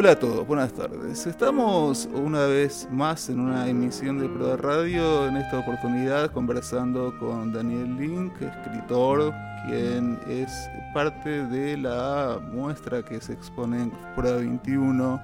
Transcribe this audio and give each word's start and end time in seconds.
Hola 0.00 0.12
a 0.12 0.16
todos, 0.16 0.46
buenas 0.46 0.72
tardes. 0.74 1.26
Estamos 1.26 2.08
una 2.14 2.46
vez 2.46 2.86
más 2.88 3.28
en 3.30 3.40
una 3.40 3.68
emisión 3.68 4.20
de 4.20 4.28
Pro 4.28 4.56
Radio, 4.56 5.26
en 5.26 5.36
esta 5.38 5.58
oportunidad 5.58 6.30
conversando 6.30 7.12
con 7.18 7.52
Daniel 7.52 7.96
Link, 7.96 8.32
escritor, 8.40 9.34
quien 9.66 10.16
es 10.28 10.52
parte 10.94 11.44
de 11.48 11.78
la 11.78 12.38
muestra 12.52 13.02
que 13.02 13.20
se 13.20 13.32
expone 13.32 13.82
en 13.82 13.92
Pro 14.14 14.36
21 14.36 15.20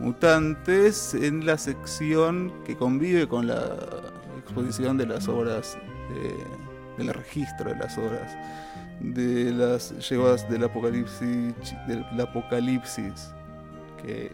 Mutantes, 0.00 1.12
en 1.12 1.44
la 1.44 1.58
sección 1.58 2.50
que 2.64 2.78
convive 2.78 3.28
con 3.28 3.46
la 3.46 3.76
exposición 4.38 4.96
de 4.96 5.04
las 5.04 5.28
obras, 5.28 5.76
de, 6.08 7.04
del 7.04 7.12
registro 7.12 7.68
de 7.68 7.76
las 7.76 7.98
obras 7.98 8.34
de 9.00 9.52
las 9.52 10.08
llevadas 10.08 10.48
del 10.48 10.64
apocalipsis, 10.64 11.52
del 11.86 12.20
apocalipsis 12.22 13.34
que, 14.04 14.32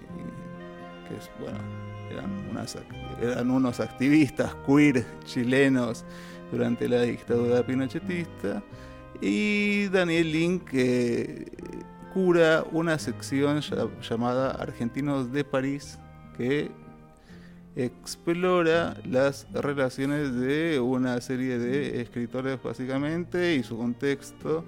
bueno, 1.40 1.58
eran, 2.10 3.50
unos 3.50 3.80
activistas 3.80 4.54
queer 4.66 5.04
chilenos 5.24 6.04
durante 6.50 6.88
la 6.88 7.02
dictadura 7.02 7.64
pinochetista. 7.64 8.62
Y 9.20 9.88
Daniel 9.88 10.32
Link 10.32 10.64
que 10.70 11.52
cura 12.12 12.64
una 12.72 12.98
sección 12.98 13.60
llamada 13.60 14.50
Argentinos 14.52 15.30
de 15.32 15.44
París 15.44 15.98
que 16.36 16.70
explora 17.76 18.96
las 19.08 19.46
relaciones 19.52 20.34
de 20.34 20.80
una 20.80 21.20
serie 21.20 21.58
de 21.58 22.00
escritores 22.00 22.60
básicamente 22.62 23.54
y 23.54 23.62
su 23.62 23.76
contexto 23.76 24.64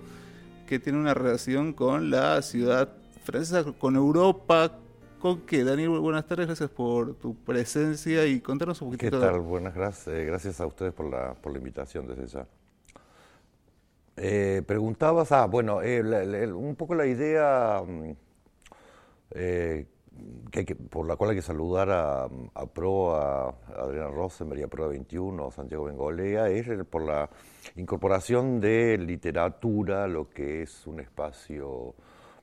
que 0.66 0.78
tiene 0.78 0.98
una 0.98 1.14
relación 1.14 1.72
con 1.72 2.10
la 2.10 2.40
ciudad 2.42 2.88
francesa, 3.24 3.64
con 3.72 3.96
Europa, 3.96 4.78
con 5.22 5.42
que 5.42 5.62
Daniel, 5.62 5.90
buenas 5.90 6.26
tardes, 6.26 6.48
gracias 6.48 6.68
por 6.68 7.14
tu 7.14 7.36
presencia 7.36 8.26
y 8.26 8.40
contarnos 8.40 8.82
un 8.82 8.90
poquito. 8.90 9.20
¿Qué 9.20 9.24
tal? 9.24 9.38
Buenas 9.38 9.72
gracias, 9.72 10.08
eh, 10.08 10.24
gracias 10.24 10.60
a 10.60 10.66
ustedes 10.66 10.92
por 10.92 11.08
la, 11.08 11.34
por 11.34 11.52
la 11.52 11.58
invitación 11.58 12.08
desde 12.08 12.26
ya. 12.26 12.44
Eh, 14.16 14.62
preguntabas, 14.66 15.30
ah, 15.30 15.46
bueno, 15.46 15.80
eh, 15.80 16.52
un 16.52 16.74
poco 16.74 16.96
la 16.96 17.06
idea 17.06 17.84
mm, 17.86 18.12
que, 20.50 20.74
por 20.90 21.06
la 21.06 21.14
cual 21.14 21.30
hay 21.30 21.36
que 21.36 21.42
saludar 21.42 21.88
a, 21.88 22.28
PRO, 22.74 23.14
a 23.14 23.54
Adriana 23.78 24.08
Rosenberg 24.08 24.58
y 24.58 24.64
a 24.64 24.68
PRO 24.68 24.88
21, 24.88 25.52
Santiago 25.52 25.84
Bengolea, 25.84 26.48
es 26.48 26.66
por 26.86 27.02
la 27.02 27.30
incorporación 27.76 28.58
de 28.58 28.98
literatura, 28.98 30.08
lo 30.08 30.28
que 30.28 30.62
es 30.62 30.84
un 30.84 30.98
espacio 30.98 31.94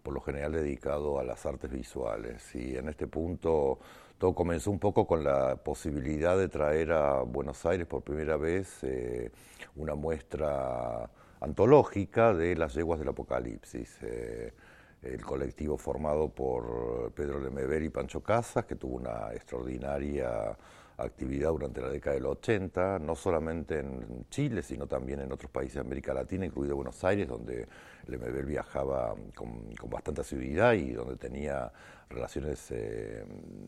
por 0.04 0.14
lo 0.14 0.22
general 0.22 0.54
dedicado 0.54 1.20
a 1.20 1.24
las 1.24 1.46
artes 1.46 1.72
visuales. 1.72 2.56
Y 2.56 2.76
en 2.78 2.90
este 2.90 3.08
punto 3.08 3.80
todo 4.18 4.34
comenzó 4.34 4.72
un 4.72 4.80
poco 4.80 5.08
con 5.08 5.24
la 5.24 5.56
posibilidad 5.58 6.38
de 6.38 6.50
traer 6.50 6.92
a 6.92 7.22
Buenos 7.22 7.66
Aires 7.66 7.88
por 7.88 8.04
primera 8.04 8.38
vez 8.38 8.84
eh, 8.84 9.32
una 9.76 9.96
muestra 9.96 11.10
antológica 11.42 12.34
de 12.34 12.56
las 12.56 12.74
yeguas 12.74 13.00
del 13.00 13.10
apocalipsis. 13.10 13.98
Eh, 14.04 14.54
el 15.02 15.22
colectivo 15.24 15.78
formado 15.78 16.30
por 16.30 17.14
Pedro 17.14 17.40
Lemever 17.40 17.82
y 17.84 17.90
Pancho 17.90 18.22
Casas, 18.22 18.66
que 18.66 18.76
tuvo 18.76 18.98
una 18.98 19.34
extraordinaria 19.34 20.58
actividad 21.02 21.50
durante 21.50 21.82
la 21.82 21.90
década 21.90 22.16
del 22.16 22.26
80, 22.26 23.00
no 23.00 23.16
solamente 23.16 23.80
en 23.80 24.26
Chile, 24.30 24.62
sino 24.62 24.88
también 24.88 25.20
en 25.22 25.32
otros 25.32 25.52
países 25.52 25.76
de 25.76 25.82
América 25.82 26.14
Latina, 26.14 26.46
incluido 26.46 26.76
Buenos 26.76 27.04
Aires, 27.04 27.28
donde 27.28 27.68
Lemebel 28.08 28.46
viajaba 28.46 29.16
con, 29.36 29.74
bastante 29.90 30.22
asiduidad 30.22 30.74
y 30.74 30.92
donde 30.92 31.16
tenía 31.16 31.72
relaciones 32.10 32.72
eh, 32.72 33.24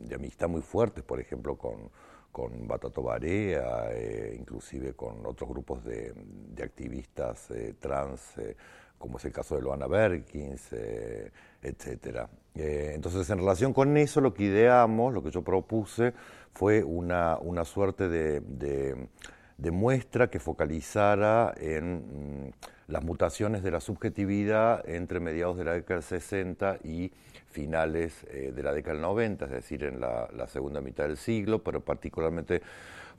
de 0.06 0.16
amistad 0.16 0.50
muy 0.50 0.62
fuertes, 0.62 1.04
por 1.04 1.20
ejemplo, 1.20 1.58
con, 1.58 1.90
con 2.32 2.68
Batato 2.68 3.04
Barea, 3.04 3.92
eh, 3.92 4.36
inclusive 4.38 4.94
con 4.94 5.26
otros 5.26 5.50
grupos 5.50 5.84
de, 5.84 6.14
activistas 6.62 7.50
eh, 7.52 7.76
trans, 7.80 8.36
como 9.02 9.18
es 9.18 9.26
el 9.26 9.34
caso 9.34 9.56
de 9.56 9.64
Loana 9.64 9.88
Berkins, 9.88 10.72
etc. 11.62 12.28
entonces, 12.56 13.30
en 13.30 13.40
relación 13.40 13.74
con 13.74 13.98
eso, 13.98 14.22
lo 14.22 14.34
que 14.34 14.44
ideamos, 14.44 15.14
lo 15.14 15.22
que 15.22 15.32
yo 15.32 15.42
propuse, 15.42 16.14
fue 16.54 16.84
una, 16.84 17.38
una 17.40 17.66
suerte 17.66 18.08
de, 18.08 18.42
de, 18.42 19.72
muestra 19.72 20.30
que 20.30 20.40
focalizara 20.40 21.54
en 21.58 22.48
mm, 22.48 22.52
las 22.88 23.04
mutaciones 23.04 23.64
de 23.64 23.72
la 23.72 23.80
subjetividad 23.80 24.88
entre 24.90 25.20
mediados 25.20 25.58
de 25.58 25.64
la 25.64 25.74
década 25.74 26.02
del 26.02 26.04
60 26.04 26.80
y 26.84 27.12
finales 27.52 28.26
eh, 28.30 28.52
de 28.54 28.64
la 28.64 28.74
década 28.74 28.94
del 28.94 29.02
90, 29.04 29.46
es 29.46 29.52
decir, 29.52 29.84
en 29.84 30.00
la, 30.00 30.48
segunda 30.48 30.82
mitad 30.82 31.06
del 31.06 31.18
siglo, 31.18 31.64
pero 31.64 31.82
particularmente 31.82 32.62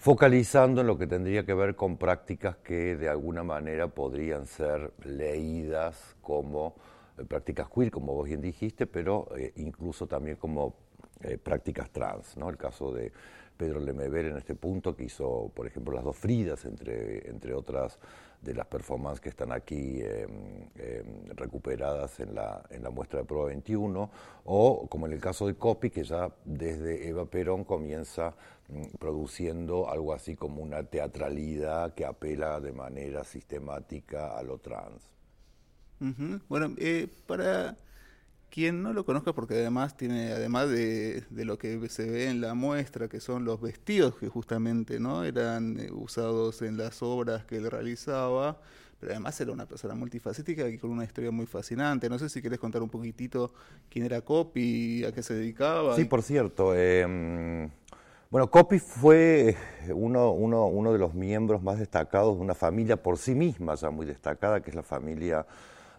focalizando 0.02 0.80
en 0.80 0.88
lo 0.88 0.98
que 0.98 1.06
tendría 1.06 1.46
que 1.46 1.54
ver 1.54 1.76
con 1.76 1.96
prácticas 1.96 2.56
que 2.56 2.96
de 2.96 3.08
alguna 3.08 3.44
manera 3.44 3.86
podrían 3.86 4.46
ser 4.46 4.92
leídas 5.04 6.16
como 6.20 6.74
eh, 7.16 7.24
prácticas 7.24 7.68
queer, 7.72 7.92
como 7.92 8.12
vos 8.12 8.26
bien 8.26 8.40
dijiste, 8.40 8.88
pero 8.88 9.28
eh, 9.38 9.52
incluso 9.58 10.08
también 10.08 10.38
como 10.38 10.74
eh, 11.20 11.38
prácticas 11.38 11.88
trans, 11.90 12.36
¿no? 12.36 12.50
El 12.50 12.56
caso 12.56 12.92
de 12.92 13.12
Pedro 13.56 13.78
Lemever 13.78 14.26
en 14.26 14.38
este 14.38 14.56
punto, 14.56 14.96
que 14.96 15.04
hizo, 15.04 15.52
por 15.54 15.68
ejemplo, 15.68 15.94
las 15.94 16.02
dos 16.02 16.16
Fridas, 16.16 16.64
entre, 16.64 17.30
entre 17.30 17.54
otras 17.54 17.96
de 18.42 18.54
las 18.54 18.66
performances 18.66 19.20
que 19.20 19.28
están 19.28 19.52
aquí 19.52 20.00
em, 20.02 20.68
em, 20.76 21.28
recuperadas 21.36 22.18
en 22.20 22.34
la, 22.34 22.62
en 22.70 22.82
la 22.82 22.90
muestra 22.90 23.20
de 23.20 23.24
prueba 23.24 23.46
21, 23.46 24.10
o 24.44 24.86
como 24.88 25.06
en 25.06 25.12
el 25.12 25.20
caso 25.20 25.46
de 25.46 25.54
Copy, 25.54 25.90
que 25.90 26.02
ya 26.02 26.28
desde 26.44 27.08
Eva 27.08 27.24
Perón 27.26 27.64
comienza 27.64 28.34
mm, 28.68 28.96
produciendo 28.98 29.88
algo 29.88 30.12
así 30.12 30.34
como 30.34 30.60
una 30.60 30.82
teatralidad 30.82 31.94
que 31.94 32.04
apela 32.04 32.60
de 32.60 32.72
manera 32.72 33.22
sistemática 33.24 34.36
a 34.36 34.42
lo 34.42 34.58
trans. 34.58 35.02
Bueno, 36.48 36.74
eh, 36.78 37.06
para 37.28 37.76
quien 38.52 38.82
no 38.82 38.92
lo 38.92 39.06
conozca, 39.06 39.32
porque 39.32 39.54
además 39.54 39.96
tiene, 39.96 40.30
además 40.30 40.68
de, 40.68 41.24
lo 41.30 41.56
que 41.56 41.88
se 41.88 42.04
ve 42.04 42.28
en 42.28 42.42
la 42.42 42.52
muestra, 42.52 43.08
que 43.08 43.18
son 43.18 43.46
los 43.46 43.62
vestidos 43.62 44.16
que 44.16 44.28
justamente 44.28 45.00
no 45.00 45.24
eran 45.24 45.80
eh, 45.80 45.90
usados 45.90 46.60
en 46.60 46.76
las 46.76 47.02
obras 47.02 47.46
que 47.46 47.56
él 47.56 47.70
realizaba, 47.70 48.58
pero 49.00 49.12
además 49.12 49.40
era 49.40 49.52
una 49.52 49.64
persona 49.64 49.94
multifacética 49.94 50.68
y 50.68 50.76
con 50.76 50.90
una 50.90 51.04
historia 51.04 51.30
muy 51.30 51.46
fascinante. 51.46 52.10
No 52.10 52.18
sé 52.18 52.28
si 52.28 52.42
querés 52.42 52.58
contar 52.58 52.82
un 52.82 52.90
poquitito 52.90 53.54
quién 53.88 54.04
era 54.04 54.20
Copy, 54.20 55.02
a 55.04 55.12
qué 55.12 55.22
se 55.22 55.32
dedicaba. 55.32 55.96
Sí, 55.96 56.04
por 56.04 56.22
cierto. 56.22 56.76
Em, 56.76 57.70
bueno, 58.30 58.50
Copy 58.50 58.78
fue 58.78 59.56
uno, 59.94 60.30
uno, 60.30 60.66
uno 60.66 60.92
de 60.92 60.98
los 60.98 61.14
miembros 61.14 61.62
más 61.62 61.78
destacados 61.78 62.36
de 62.36 62.42
una 62.42 62.54
familia 62.54 63.02
por 63.02 63.16
sí 63.16 63.34
misma 63.34 63.76
ya 63.76 63.88
muy 63.88 64.04
destacada, 64.04 64.60
que 64.60 64.68
es 64.68 64.76
la 64.76 64.82
familia 64.82 65.46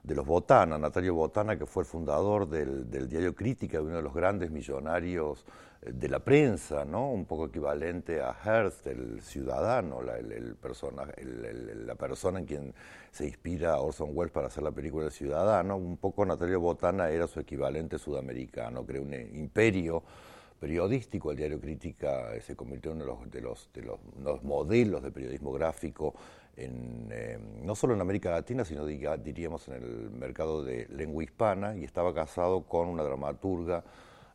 de 0.04 0.16
los 0.16 0.26
Botana, 0.26 0.78
Natalio 0.78 1.16
Botana, 1.16 1.58
que 1.58 1.66
fue 1.66 1.84
el 1.84 1.88
fundador 1.88 2.48
del, 2.50 2.90
diario 3.08 3.34
Crítica, 3.34 3.82
uno 3.82 3.96
de 3.96 4.02
los 4.02 4.14
grandes 4.14 4.52
millonarios 4.52 5.46
eh, 5.82 5.92
de 5.94 6.10
la 6.10 6.20
prensa, 6.20 6.84
¿no? 6.84 7.10
un 7.10 7.26
poco 7.26 7.46
equivalente 7.46 8.22
a 8.22 8.36
Hearst, 8.44 8.86
el 8.88 9.22
ciudadano, 9.22 10.02
la, 10.02 10.16
persona, 10.62 11.08
la 11.86 11.96
persona 11.96 12.40
en 12.40 12.46
quien 12.46 12.74
se 13.12 13.26
inspira 13.28 13.80
Orson 13.80 14.10
Welles 14.12 14.34
para 14.34 14.48
hacer 14.48 14.64
la 14.64 14.72
película 14.72 15.06
El 15.06 15.12
Ciudadano. 15.12 15.78
Un 15.78 15.96
poco 15.96 16.26
Natalio 16.26 16.60
Botana 16.60 17.10
era 17.10 17.26
su 17.28 17.40
equivalente 17.40 17.98
sudamericano, 17.98 18.86
creó 18.86 19.04
un 19.04 19.14
imperio 19.14 20.04
periodístico, 20.60 21.32
el 21.32 21.38
diario 21.38 21.62
Crítica 21.62 22.34
eh, 22.36 22.42
se 22.42 22.58
convirtió 22.58 22.92
en 22.92 23.02
uno 23.02 23.22
de 23.26 23.42
los, 23.42 23.70
de 23.74 23.82
los 23.82 24.44
modelos 24.44 25.02
de 25.02 25.12
periodismo 25.12 25.52
gráfico 25.54 26.14
eh, 26.56 27.40
no 27.64 27.76
solo 27.76 27.94
en 27.94 28.02
América 28.02 28.30
Latina, 28.30 28.64
sino 28.64 28.86
diríamos 28.86 29.68
en 29.68 29.74
el 29.76 30.10
mercado 30.12 30.64
de 30.64 30.88
lengua 30.90 31.24
hispana, 31.24 31.76
y 31.76 31.84
estaba 31.84 32.14
casado 32.14 32.64
con 32.64 32.88
una 32.88 33.04
dramaturga 33.04 33.84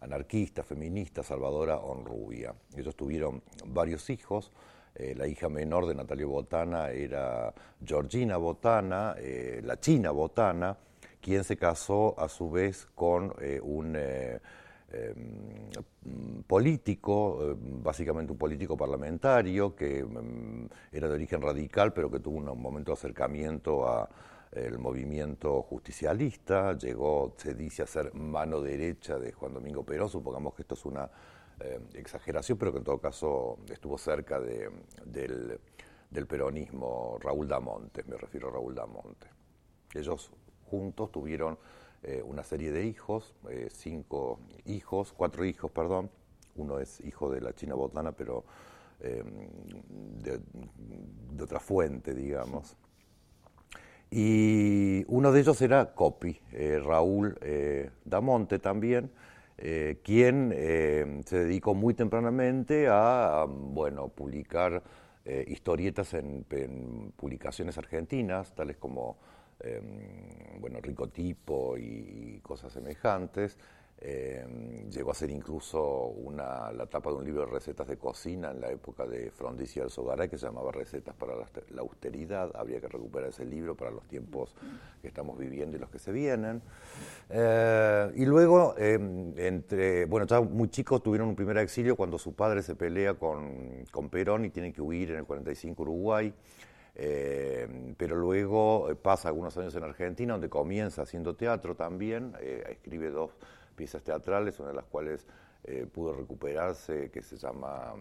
anarquista, 0.00 0.62
feminista, 0.62 1.22
Salvadora 1.22 1.78
Onrubia. 1.78 2.54
Ellos 2.76 2.96
tuvieron 2.96 3.42
varios 3.66 4.10
hijos. 4.10 4.52
Eh, 4.94 5.14
la 5.16 5.26
hija 5.26 5.48
menor 5.48 5.86
de 5.86 5.94
Natalio 5.94 6.28
Botana 6.28 6.90
era 6.90 7.52
Georgina 7.84 8.36
Botana, 8.36 9.14
eh, 9.18 9.60
la 9.62 9.78
china 9.78 10.10
Botana, 10.10 10.76
quien 11.20 11.44
se 11.44 11.56
casó 11.56 12.18
a 12.18 12.28
su 12.28 12.50
vez 12.50 12.86
con 12.94 13.34
un 13.62 13.96
Em, 14.90 15.68
político, 16.46 17.38
em, 17.42 17.82
básicamente 17.82 18.32
un 18.32 18.38
político 18.38 18.74
parlamentario 18.74 19.76
que 19.76 19.98
em, 19.98 20.66
era 20.90 21.08
de 21.08 21.14
origen 21.14 21.42
radical, 21.42 21.92
pero 21.92 22.10
que 22.10 22.20
tuvo 22.20 22.38
un 22.38 22.58
momento 22.58 22.92
de 22.92 22.94
acercamiento 22.94 23.86
a 23.86 24.08
el 24.50 24.78
movimiento 24.78 25.60
justicialista, 25.62 26.72
llegó, 26.72 27.34
se 27.36 27.54
dice, 27.54 27.82
a 27.82 27.86
ser 27.86 28.14
mano 28.14 28.62
derecha 28.62 29.18
de 29.18 29.30
Juan 29.32 29.52
Domingo 29.52 29.84
Perón, 29.84 30.08
supongamos 30.08 30.54
que 30.54 30.62
esto 30.62 30.74
es 30.74 30.86
una 30.86 31.10
exageración, 31.92 32.56
pero 32.56 32.72
que 32.72 32.78
en 32.78 32.84
todo 32.84 32.98
caso 32.98 33.58
estuvo 33.68 33.98
cerca 33.98 34.40
de, 34.40 34.70
del, 35.04 35.60
del, 36.08 36.26
peronismo 36.26 37.18
Raúl 37.20 37.46
Damonte, 37.46 38.04
me 38.04 38.16
refiero 38.16 38.48
a 38.48 38.52
Raúl 38.52 38.74
Damonte. 38.74 39.26
Ellos 39.92 40.30
juntos 40.64 41.12
tuvieron 41.12 41.58
una 42.24 42.44
serie 42.44 42.70
de 42.70 42.86
hijos, 42.86 43.34
cinco 43.70 44.38
hijos, 44.66 45.12
cuatro 45.16 45.44
hijos, 45.44 45.70
perdón. 45.70 46.10
Uno 46.56 46.78
es 46.78 47.00
hijo 47.00 47.30
de 47.30 47.40
la 47.40 47.54
China 47.54 47.74
Botana, 47.74 48.12
pero 48.12 48.44
de, 49.00 50.40
otra 51.42 51.60
fuente, 51.60 52.14
digamos. 52.14 52.76
Y 54.10 55.04
uno 55.08 55.32
de 55.32 55.40
ellos 55.40 55.60
era 55.60 55.94
Copi, 55.94 56.40
Raúl 56.82 57.38
Damonte 58.04 58.58
también, 58.58 59.10
eh, 59.60 59.98
quien 60.04 60.52
eh, 60.54 61.20
se 61.26 61.40
dedicó 61.44 61.74
muy 61.74 61.92
tempranamente 61.92 62.86
a, 62.88 63.44
bueno, 63.48 64.06
publicar 64.06 64.84
eh, 65.24 65.44
historietas 65.48 66.14
en, 66.14 66.44
publicaciones 67.16 67.76
argentinas, 67.76 68.54
tales 68.54 68.76
como 68.76 69.16
em, 69.60 70.60
bueno, 70.60 70.80
Ricotipo 70.80 71.76
y 71.76 72.40
cosas 72.42 72.72
semejantes. 72.72 73.58
Eh, 74.00 74.46
llegó 74.92 75.10
a 75.10 75.14
ser 75.14 75.28
incluso 75.30 75.82
una, 75.82 76.70
la 76.70 76.86
tapa 76.86 77.10
de 77.10 77.16
un 77.16 77.24
libro 77.24 77.44
de 77.44 77.50
recetas 77.50 77.88
de 77.88 77.96
cocina 77.96 78.52
en 78.52 78.60
la 78.60 78.70
época 78.70 79.04
de 79.06 79.32
Frondizi 79.32 79.80
y 79.80 79.82
Alzogaray 79.82 80.28
que 80.28 80.38
se 80.38 80.46
llamaba 80.46 80.70
Recetas 80.70 81.16
para 81.16 81.34
la, 81.34 81.80
austeridad. 81.80 82.52
Habría 82.54 82.80
que 82.80 82.86
recuperar 82.86 83.30
ese 83.30 83.44
libro 83.44 83.74
para 83.74 83.90
los 83.90 84.06
tiempos 84.06 84.54
que 85.02 85.08
estamos 85.08 85.36
viviendo 85.36 85.76
y 85.76 85.80
los 85.80 85.90
que 85.90 85.98
se 85.98 86.12
vienen. 86.12 86.62
Eh, 87.28 88.12
y 88.14 88.24
luego, 88.24 88.76
em, 88.78 89.36
entre, 89.36 90.04
bueno, 90.04 90.26
ya 90.28 90.40
muy 90.40 90.68
chicos 90.68 91.02
tuvieron 91.02 91.28
un 91.28 91.36
primer 91.36 91.58
exilio 91.58 91.96
cuando 91.96 92.18
su 92.18 92.34
padre 92.34 92.62
se 92.62 92.76
pelea 92.76 93.14
con, 93.14 93.84
con 93.90 94.10
Perón 94.10 94.44
y 94.44 94.50
tiene 94.50 94.72
que 94.72 94.80
huir 94.80 95.10
en 95.10 95.18
el 95.18 95.24
45 95.24 95.82
Uruguay. 95.82 96.32
Eh, 97.00 97.94
pero 97.96 98.16
luego 98.16 98.88
pasa 99.00 99.28
algunos 99.28 99.56
años 99.56 99.74
en 99.76 99.84
Argentina, 99.84 100.32
donde 100.34 100.48
comienza 100.48 101.02
haciendo 101.02 101.36
teatro 101.36 101.76
también, 101.76 102.34
escribe 102.68 103.10
dos 103.10 103.30
piezas 103.76 104.02
teatrales, 104.02 104.58
una 104.58 104.70
de 104.70 104.74
las 104.74 104.86
cuales 104.86 105.24
eh, 105.64 105.86
pudo 105.92 106.14
recuperarse, 106.14 107.10
que 107.10 107.20
se 107.20 107.36
llama 107.36 107.92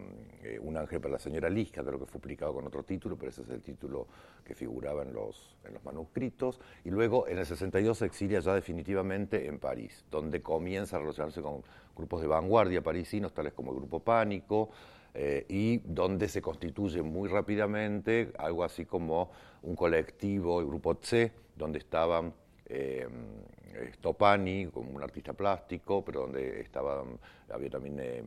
eh, 0.42 0.58
Un 0.62 0.76
ángel 0.76 1.00
para 1.00 1.14
la 1.14 1.18
señora 1.18 1.50
Lisca, 1.50 1.84
creo 1.84 1.98
que 1.98 2.06
fue 2.06 2.20
publicado 2.20 2.54
con 2.54 2.66
otro 2.66 2.82
título, 2.84 3.16
pero 3.16 3.30
ese 3.30 3.42
es 3.42 3.50
el 3.50 3.62
título 3.62 4.06
que 4.44 4.54
figuraba 4.54 5.02
en 5.02 5.12
los, 5.12 5.56
en 5.64 5.74
los 5.74 5.84
manuscritos. 5.84 6.60
Y 6.84 6.90
luego 6.90 7.28
en 7.28 7.38
el 7.38 7.46
62 7.46 7.98
se 7.98 8.06
exilia 8.06 8.40
ya 8.40 8.54
definitivamente 8.54 9.46
en 9.46 9.58
París, 9.58 10.04
donde 10.10 10.40
comienza 10.40 10.96
a 10.96 11.00
relacionarse 11.00 11.42
con 11.42 11.62
grupos 11.96 12.22
de 12.22 12.28
vanguardia 12.28 12.80
parisinos, 12.80 13.34
tales 13.34 13.52
como 13.52 13.72
el 13.72 13.78
Grupo 13.78 14.00
Pánico, 14.00 14.70
eh, 15.20 15.44
y 15.48 15.78
donde 15.78 16.28
se 16.28 16.40
constituye 16.40 17.02
muy 17.02 17.28
rápidamente 17.28 18.32
algo 18.38 18.62
así 18.62 18.84
como 18.84 19.30
un 19.62 19.74
colectivo, 19.74 20.60
el 20.60 20.66
Grupo 20.66 20.96
C, 21.02 21.32
donde 21.56 21.80
estaban 21.80 22.32
Stopani 23.94 24.66
como 24.66 24.90
un 24.90 25.02
artista 25.02 25.32
plástico, 25.32 26.04
pero 26.04 26.22
donde 26.22 26.60
estaban, 26.60 27.18
había 27.50 27.70
también 27.70 27.98
eh, 28.00 28.22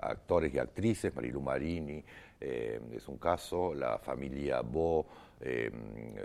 actores 0.00 0.54
y 0.54 0.58
actrices, 0.58 1.14
Marilu 1.14 1.40
Marini 1.40 2.02
eh, 2.40 2.80
es 2.92 3.08
un 3.08 3.18
caso, 3.18 3.74
la 3.74 3.98
familia 3.98 4.60
Bo 4.60 5.06
eh, 5.40 5.70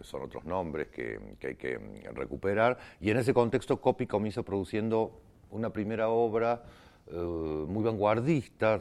son 0.02 0.24
otros 0.24 0.46
nombres 0.46 0.88
que, 0.88 1.20
hay 1.44 1.56
que 1.56 1.80
recuperar, 2.14 2.78
y 3.00 3.10
en 3.10 3.18
ese 3.18 3.34
contexto 3.34 3.80
Copy 3.80 4.08
comienza 4.08 4.44
produciendo 4.44 5.20
una 5.52 5.72
primera 5.72 6.10
obra 6.10 6.64
muy 7.12 7.84
vanguardista 7.84 8.80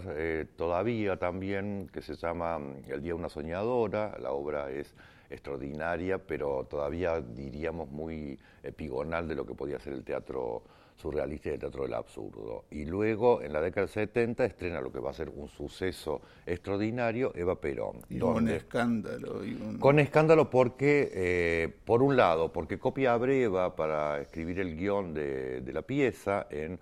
todavía 0.57 1.17
también, 1.17 1.89
que 1.93 2.03
se 2.03 2.15
llama 2.15 2.59
El 2.87 3.03
día 3.03 3.13
de 3.13 3.19
una 3.19 3.29
soñadora, 3.29 4.17
la 4.21 4.31
obra 4.31 4.71
es 4.71 4.95
extraordinaria, 5.33 6.19
pero 6.19 6.67
todavía 6.69 7.21
diríamos 7.21 7.91
muy 7.91 8.39
epigonal 8.63 9.27
de 9.27 9.35
lo 9.35 9.47
que 9.47 9.55
podía 9.55 9.79
ser 9.79 9.95
el 9.95 10.05
teatro 10.05 10.63
surrealista 10.95 11.49
y 11.49 11.53
el 11.55 11.59
teatro 11.59 11.83
del 11.83 11.95
absurdo. 11.95 12.67
Y 12.71 12.85
luego, 12.85 13.43
en 13.43 13.53
la 13.53 13.61
década 13.61 13.87
del 13.87 13.93
70, 13.93 14.45
estrena 14.45 14.81
lo 14.81 14.93
que 14.93 15.01
va 15.01 15.11
a 15.11 15.15
ser 15.15 15.31
un 15.31 15.49
suceso 15.49 16.21
extraordinario, 16.47 17.33
Eva 17.35 17.61
Perón. 17.61 18.03
Y 18.09 18.19
con 18.19 18.49
escándalo. 18.49 19.41
Con 19.81 19.99
escándalo 19.99 20.51
porque, 20.51 21.11
eh, 21.13 21.75
por 21.85 22.03
un 22.03 22.17
lado, 22.17 22.53
porque 22.53 22.79
copia 22.79 23.15
a 23.15 23.17
Breva 23.17 23.75
para 23.75 24.21
escribir 24.21 24.61
el 24.61 24.77
guion 24.77 25.15
de 25.15 25.71
la 25.73 25.83
pieza 25.83 26.47
en 26.51 26.79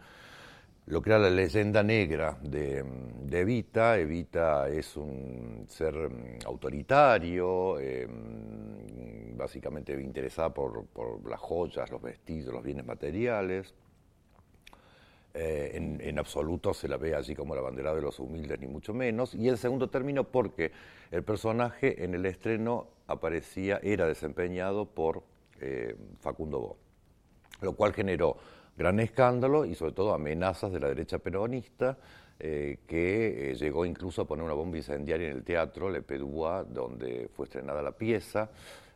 lo 0.91 1.01
que 1.01 1.11
la 1.11 1.31
leyenda 1.31 1.85
negra 1.85 2.37
de, 2.43 2.85
Evita. 3.31 3.97
Evita 3.97 4.69
es 4.69 4.97
un 4.97 5.65
ser 5.69 5.95
mm, 5.95 6.47
autoritario, 6.47 7.79
em, 7.79 9.37
básicamente 9.37 9.93
interesada 9.93 10.53
por, 10.53 10.85
las 11.29 11.39
joyas, 11.39 11.89
los 11.91 12.03
vestidos, 12.03 12.53
los 12.53 12.65
bienes 12.65 12.85
materiales. 12.85 13.73
Eh, 15.33 15.99
en, 16.01 16.19
absoluto 16.19 16.75
se 16.75 16.89
la 16.89 16.97
ve 16.97 17.15
así 17.15 17.37
como 17.37 17.55
la 17.55 17.61
bandera 17.61 17.95
de 17.95 18.03
los 18.03 18.19
humildes, 18.19 18.59
ni 18.59 18.67
mucho 18.67 18.93
menos. 18.93 19.33
Y 19.37 19.49
en 19.49 19.57
segundo 19.59 19.89
término, 19.89 20.25
porque 20.25 20.73
el 21.13 21.23
personaje 21.23 22.03
en 22.03 22.15
el 22.15 22.27
estreno 22.27 22.89
aparecía, 23.07 23.79
era 23.85 24.07
desempeñado 24.07 24.87
por 24.87 25.23
eh, 25.61 25.95
Facundo 26.19 26.59
Bo, 26.59 26.77
lo 27.61 27.75
cual 27.75 27.93
generó 27.93 28.39
gran 28.81 28.99
escándalo 28.99 29.67
y 29.67 29.75
sobre 29.75 29.93
todo 29.93 30.15
amenazas 30.15 30.73
de 30.73 30.81
la 30.81 30.89
derecha 30.89 31.19
peronista 31.19 31.99
eh, 32.39 32.79
que 32.87 33.51
eh, 33.51 33.55
llegó 33.55 33.85
incluso 33.85 34.23
a 34.23 34.25
poner 34.27 34.43
una 34.43 34.55
bomba 34.55 34.79
incendiaria 34.79 35.29
en 35.29 35.37
el 35.37 35.45
teatro 35.45 35.91
Le 35.91 36.01
Pedúa, 36.01 36.65
donde 36.65 37.29
fue 37.37 37.45
estrenada 37.45 37.83
la 37.83 37.93
pieza, 37.93 38.49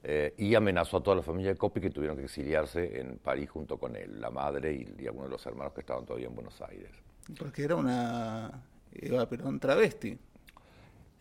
eh, 0.02 0.32
y 0.38 0.54
amenazó 0.54 0.96
a 0.96 1.02
toda 1.02 1.16
la 1.16 1.22
familia 1.22 1.50
de 1.50 1.58
Coppi 1.58 1.82
que 1.82 1.90
tuvieron 1.90 2.16
que 2.16 2.24
exiliarse 2.24 2.98
en 2.98 3.18
París 3.18 3.50
junto 3.50 3.76
con 3.76 3.94
él, 3.94 4.18
la 4.22 4.30
madre 4.30 4.72
y, 4.72 5.02
y 5.02 5.06
algunos 5.06 5.28
de 5.28 5.32
los 5.32 5.44
hermanos 5.44 5.74
que 5.74 5.80
estaban 5.80 6.06
todavía 6.06 6.28
en 6.28 6.34
Buenos 6.34 6.58
Aires. 6.62 6.90
Porque 7.38 7.64
era 7.64 7.76
una 7.76 8.62
Eva 8.90 9.28
Perón 9.28 9.60
travesti. 9.60 10.18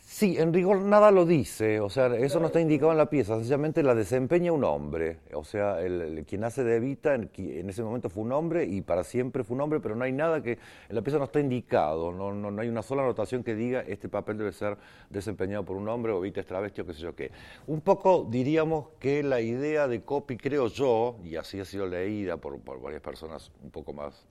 Sí, 0.06 0.38
en 0.38 0.54
rigor 0.54 0.82
nada 0.82 1.12
lo 1.12 1.26
dice, 1.26 1.80
o 1.80 1.90
sea, 1.90 2.08
eso 2.18 2.40
no 2.42 2.48
está 2.48 2.60
indicado 2.60 2.92
en 2.92 2.98
la 2.98 3.10
pieza, 3.10 3.36
sencillamente 3.38 3.82
la 3.82 3.96
desempeña 3.96 4.52
un 4.52 4.66
hombre, 4.66 5.20
o 5.34 5.46
sea, 5.46 5.82
el, 5.82 6.26
quien 6.28 6.44
hace 6.44 6.64
de 6.66 6.76
Evita 6.76 7.16
en, 7.16 7.30
ese 7.70 7.84
momento 7.84 8.10
fue 8.10 8.24
un 8.24 8.34
hombre 8.34 8.66
y 8.66 8.82
para 8.82 9.06
siempre 9.06 9.46
fue 9.46 9.56
un 9.56 9.62
hombre, 9.62 9.80
pero 9.80 9.96
no 9.96 10.04
hay 10.04 10.12
nada 10.12 10.44
que, 10.44 10.60
en 10.90 10.96
la 10.96 11.02
pieza 11.02 11.18
no 11.20 11.24
está 11.24 11.40
indicado, 11.40 12.12
no, 12.12 12.34
no, 12.34 12.62
hay 12.62 12.68
una 12.68 12.84
sola 12.84 13.02
anotación 13.04 13.44
que 13.44 13.56
diga 13.56 13.80
este 13.82 14.10
papel 14.10 14.38
debe 14.38 14.52
ser 14.52 14.78
desempeñado 15.10 15.64
por 15.64 15.78
un 15.78 15.88
hombre 15.88 16.12
o 16.12 16.20
Evita 16.20 16.42
es 16.42 16.48
travesti 16.48 16.82
o 16.82 16.86
qué 16.86 16.94
sé 16.94 17.02
yo 17.02 17.16
qué. 17.16 17.32
Un 17.68 17.80
poco 17.80 18.28
diríamos 18.30 18.90
que 19.00 19.24
la 19.24 19.40
idea 19.40 19.88
de 19.88 20.04
Copy, 20.04 20.36
creo 20.36 20.68
yo, 20.68 21.16
y 21.24 21.38
así 21.38 21.62
ha 21.62 21.66
sido 21.66 21.88
leída 21.88 22.38
por 22.38 22.62
varias 22.82 23.02
personas 23.02 23.52
un 23.64 23.72
poco 23.72 23.94
más 23.94 24.28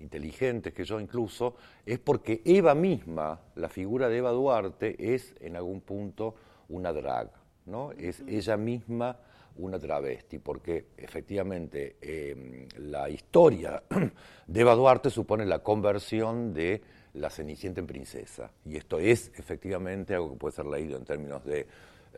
inteligentes 0.00 0.72
que 0.72 0.84
yo 0.84 1.00
incluso, 1.00 1.56
es 1.84 1.98
porque 1.98 2.42
Eva 2.44 2.74
misma, 2.74 3.40
la 3.54 3.68
figura 3.68 4.08
de 4.08 4.18
Eva 4.18 4.30
Duarte, 4.30 5.14
es 5.14 5.34
en 5.40 5.56
algún 5.56 5.80
punto 5.80 6.34
una 6.68 6.92
drag, 6.92 7.30
¿no? 7.66 7.92
Es 7.92 8.20
ella 8.26 8.56
misma 8.56 9.16
una 9.58 9.78
travesti, 9.78 10.38
porque 10.38 10.88
efectivamente 10.96 11.96
em, 12.00 12.68
la 12.78 13.08
historia 13.08 13.82
de 14.46 14.60
Eva 14.60 14.74
Duarte 14.74 15.10
supone 15.10 15.46
la 15.46 15.60
conversión 15.60 16.52
de 16.52 16.82
la 17.14 17.30
Cenicienta 17.30 17.80
en 17.80 17.86
princesa, 17.86 18.50
y 18.64 18.76
esto 18.76 18.98
es 18.98 19.32
efectivamente 19.36 20.14
algo 20.14 20.32
que 20.32 20.38
puede 20.38 20.54
ser 20.54 20.66
leído 20.66 20.98
en 20.98 21.04
términos 21.04 21.44
de 21.44 21.66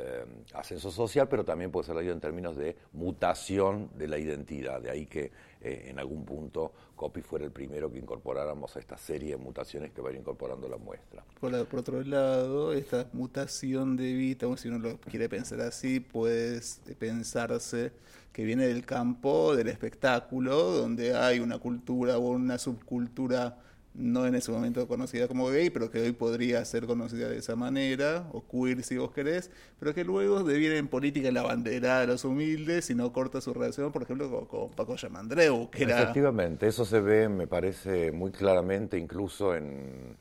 eh, 0.00 0.24
ascenso 0.54 0.92
social, 0.92 1.28
pero 1.28 1.44
también 1.44 1.72
puede 1.72 1.86
ser 1.86 1.96
leído 1.96 2.12
en 2.12 2.20
términos 2.20 2.56
de 2.56 2.76
mutación 2.92 3.90
de 3.96 4.06
la 4.06 4.16
identidad. 4.16 4.80
De 4.80 4.90
ahí 4.90 5.06
que 5.06 5.32
eh, 5.60 5.86
en 5.88 5.98
algún 5.98 6.24
punto 6.24 6.72
Copy 6.94 7.22
fuera 7.22 7.44
el 7.44 7.52
primero 7.52 7.90
que 7.90 7.98
incorporáramos 7.98 8.76
a 8.76 8.80
esta 8.80 8.96
serie 8.96 9.30
de 9.30 9.36
mutaciones 9.36 9.92
que 9.92 10.00
va 10.00 10.10
a 10.10 10.12
ir 10.12 10.18
incorporando 10.18 10.68
la 10.68 10.76
muestra. 10.76 11.24
Por, 11.40 11.54
otro 11.54 12.02
lado, 12.02 12.72
esta 12.72 13.08
mutación 13.12 13.96
de 13.96 14.12
Vita, 14.14 14.46
si 14.56 14.68
uno 14.68 14.78
lo 14.78 14.98
quiere 14.98 15.28
pensar 15.28 15.60
así, 15.60 16.00
puede 16.00 16.60
pensarse 16.98 17.92
que 18.32 18.44
viene 18.44 18.66
del 18.66 18.84
campo 18.84 19.56
del 19.56 19.68
espectáculo, 19.68 20.54
donde 20.72 21.16
hay 21.16 21.40
una 21.40 21.58
cultura 21.58 22.18
o 22.18 22.30
una 22.30 22.58
subcultura 22.58 23.58
no 23.98 24.26
en 24.26 24.36
ese 24.36 24.52
momento 24.52 24.86
conocida 24.86 25.26
como 25.26 25.48
gay, 25.48 25.70
pero 25.70 25.90
que 25.90 26.00
hoy 26.00 26.12
podría 26.12 26.64
ser 26.64 26.86
conocida 26.86 27.28
de 27.28 27.38
esa 27.38 27.56
manera, 27.56 28.28
o 28.32 28.44
queer 28.46 28.84
si 28.84 28.96
vos 28.96 29.10
querés, 29.10 29.50
pero 29.80 29.92
que 29.92 30.04
luego 30.04 30.44
deviene 30.44 30.78
en 30.78 30.86
política 30.86 31.30
la 31.32 31.42
bandera 31.42 32.00
de 32.00 32.06
los 32.06 32.24
humildes 32.24 32.88
y 32.90 32.94
no 32.94 33.12
corta 33.12 33.40
su 33.40 33.52
relación, 33.52 33.90
por 33.90 34.02
ejemplo, 34.02 34.46
con, 34.46 34.70
Paco 34.70 34.94
Yamandreu, 34.94 35.68
que 35.70 35.82
era... 35.82 36.00
Efectivamente, 36.00 36.68
eso 36.68 36.84
se 36.84 37.00
ve, 37.00 37.28
me 37.28 37.48
parece, 37.48 38.12
muy 38.12 38.30
claramente 38.30 38.96
incluso 38.96 39.54
en, 39.54 40.16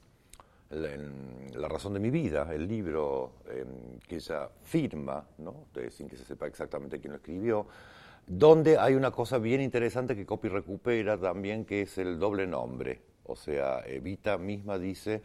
La 0.69 1.67
razón 1.69 1.93
de 1.93 1.99
mi 1.99 2.09
vida, 2.09 2.53
el 2.53 2.67
libro 2.67 3.33
em, 3.49 3.99
que 4.07 4.15
ella 4.15 4.49
firma, 4.63 5.23
¿no? 5.37 5.67
sin 5.91 6.09
que 6.09 6.17
se 6.17 6.25
sepa 6.25 6.47
exactamente 6.47 6.99
quién 6.99 7.11
lo 7.13 7.17
escribió, 7.17 7.67
donde 8.25 8.77
hay 8.77 8.95
una 8.95 9.11
cosa 9.11 9.37
bien 9.37 9.61
interesante 9.61 10.15
que 10.15 10.25
Copy 10.25 10.49
recupera 10.49 11.17
también, 11.17 11.63
que 11.63 11.83
es 11.83 11.97
el 11.97 12.19
doble 12.19 12.47
nombre. 12.47 13.01
O 13.27 13.35
sea, 13.35 13.83
Evita 13.85 14.37
misma 14.37 14.77
dice, 14.77 15.21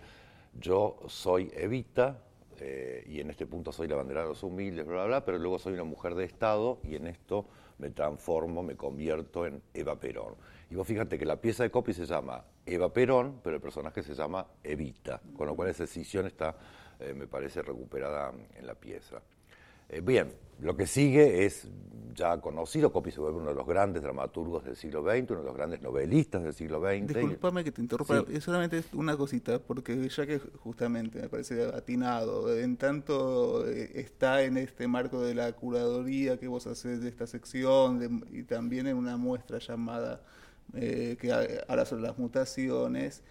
yo 0.59 0.99
soy 1.07 1.51
Evita, 1.55 2.19
eh, 2.61 3.05
y 3.09 3.21
en 3.21 3.31
este 3.31 3.47
punto 3.47 3.73
soy 3.73 3.89
la 3.89 3.97
bandera 3.97 4.23
de 4.23 4.29
los 4.29 4.43
humildes, 4.43 4.87
bla, 4.87 4.95
bla, 4.95 5.07
bla, 5.07 5.25
pero 5.25 5.39
luego 5.39 5.59
soy 5.59 5.73
una 5.73 5.85
mujer 5.85 6.15
de 6.15 6.25
Estado 6.25 6.79
y 6.85 6.95
en 6.95 7.07
esto 7.09 7.47
me 7.79 7.91
transformo, 7.91 8.63
me 8.63 8.77
convierto 8.77 9.47
en 9.47 9.63
Eva 9.75 9.99
Perón. 9.99 10.35
Y 10.71 10.77
vos 10.77 10.87
fíjate 10.87 11.19
que 11.19 11.27
la 11.27 11.41
pieza 11.41 11.65
de 11.65 11.71
copy 11.71 11.93
se 11.93 12.07
llama 12.07 12.45
Eva 12.65 12.93
Perón, 12.93 13.41
pero 13.43 13.57
el 13.57 13.63
personaje 13.63 14.03
se 14.03 14.15
llama 14.15 14.47
Evita, 14.63 15.21
con 15.37 15.49
lo 15.49 15.57
cual 15.57 15.71
esa 15.71 15.83
decisión 15.83 16.27
está, 16.27 16.57
eh, 17.01 17.15
me 17.15 17.27
parece, 17.27 17.63
recuperada 17.63 18.33
en 18.55 18.67
la 18.67 18.75
pieza. 18.75 19.21
Eh, 19.93 20.01
bien, 20.01 20.33
lo 20.61 20.75
que 20.75 20.87
sigue 20.87 21.45
es 21.45 21.69
ya 22.15 22.41
conocido, 22.41 22.93
Copy 22.93 23.11
se 23.11 23.21
vuelve 23.21 23.39
uno 23.39 23.51
de 23.51 23.55
los 23.55 23.67
grandes 23.67 24.03
dramaturgos 24.03 24.65
del 24.65 24.77
siglo 24.77 25.03
XX, 25.03 25.31
uno 25.31 25.41
de 25.41 25.47
los 25.47 25.55
grandes 25.57 25.83
novelistas 25.83 26.43
del 26.43 26.55
siglo 26.55 26.81
XX. 26.81 27.09
Disculpame 27.09 27.65
que 27.65 27.73
te 27.73 27.81
interrumpa, 27.81 28.25
es 28.31 28.45
solamente 28.45 28.83
una 28.93 29.17
cosita, 29.17 29.59
porque 29.59 30.09
ya 30.09 30.27
que 30.27 30.39
justamente 30.39 31.21
me 31.21 31.29
parece 31.29 31.65
atinado, 31.65 32.55
en 32.57 32.77
tanto 32.77 33.67
eh, 33.69 33.93
está 33.95 34.43
en 34.43 34.57
este 34.57 34.89
marco 34.89 35.23
de 35.23 35.35
la 35.35 35.53
curaduría 35.53 36.39
que 36.39 36.49
vos 36.49 36.67
haces 36.67 37.03
de 37.03 37.09
esta 37.09 37.27
sección 37.27 38.25
y 38.31 38.43
también 38.45 38.87
en 38.87 38.97
una 38.97 39.17
muestra 39.17 39.59
llamada 39.59 40.23
eh, 40.75 41.17
que 41.21 41.33
habla 41.33 41.85
sobre 41.85 42.03
las 42.03 42.19
mutaciones, 42.19 43.23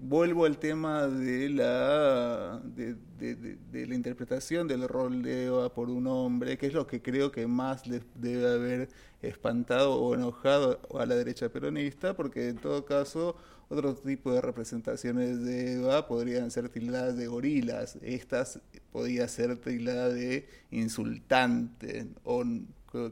vuelvo 0.00 0.44
al 0.44 0.58
tema 0.58 1.06
de 1.06 1.48
la, 1.48 2.60
de, 2.64 3.86
la 3.86 3.94
interpretación 3.94 4.68
del 4.68 4.88
rol 4.88 5.22
de 5.22 5.46
Eva 5.46 5.72
por 5.72 5.90
un 5.90 6.06
hombre, 6.06 6.58
que 6.58 6.66
es 6.66 6.72
lo 6.72 6.86
que 6.86 7.02
creo 7.02 7.32
que 7.32 7.46
más 7.46 7.86
les 7.86 8.02
debe 8.14 8.48
haber 8.48 8.88
espantado 9.20 9.94
o 9.94 10.14
enojado 10.14 10.80
a 10.98 11.06
la 11.06 11.14
derecha 11.14 11.48
peronista, 11.48 12.14
porque 12.14 12.48
en 12.48 12.56
todo 12.56 12.84
caso 12.84 13.36
otro 13.68 13.94
tipo 13.94 14.32
de 14.32 14.40
representaciones 14.40 15.42
de 15.42 15.74
Eva 15.74 16.06
podrían 16.06 16.50
ser 16.50 16.68
tildadas 16.68 17.16
de 17.16 17.26
gorilas, 17.26 17.98
estas 18.02 18.60
podía 18.92 19.26
ser 19.28 19.56
tildadas 19.56 20.14
de 20.14 20.46
insultante. 20.70 22.06
O, 22.24 22.44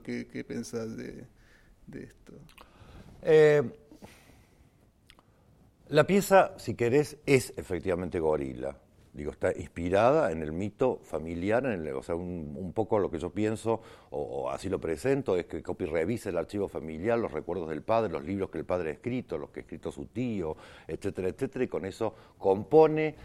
¿qué, 0.03 0.29
¿Qué 0.31 0.45
pensás 0.45 0.97
de, 0.97 1.27
esto? 1.93 2.35
Eh, 3.23 3.63
la 5.91 6.07
pieza, 6.07 6.55
si 6.57 6.75
querés, 6.75 7.19
es 7.27 7.53
efectivamente 7.57 8.21
gorila. 8.21 8.77
Digo, 9.13 9.33
está 9.33 9.53
inspirada 9.57 10.31
en 10.31 10.41
el 10.41 10.53
mito 10.53 11.01
familiar, 11.03 11.67
en 11.67 11.85
el, 11.85 11.95
o 11.95 12.03
sea, 12.03 12.15
un, 12.15 12.73
poco 12.73 13.01
lo 13.01 13.11
que 13.11 13.19
yo 13.19 13.31
pienso, 13.31 13.83
o, 14.11 14.49
así 14.51 14.69
lo 14.69 14.81
presento, 14.81 15.37
es 15.37 15.47
que 15.47 15.65
Copy 15.65 15.87
revise 15.87 16.29
el 16.29 16.39
archivo 16.39 16.69
familiar, 16.69 17.19
los 17.19 17.33
recuerdos 17.33 17.69
del 17.69 17.83
padre, 17.83 18.13
los 18.13 18.25
libros 18.25 18.51
que 18.51 18.59
el 18.59 18.65
padre 18.65 18.91
ha 18.91 18.93
escrito, 18.93 19.37
los 19.37 19.51
que 19.51 19.61
ha 19.61 19.63
escrito 19.63 19.91
su 19.91 20.07
tío, 20.07 20.57
etcétera, 20.87 21.29
etcétera, 21.29 21.65
y 21.65 21.69
con 21.69 21.85
eso 21.85 22.15
compone 22.39 23.17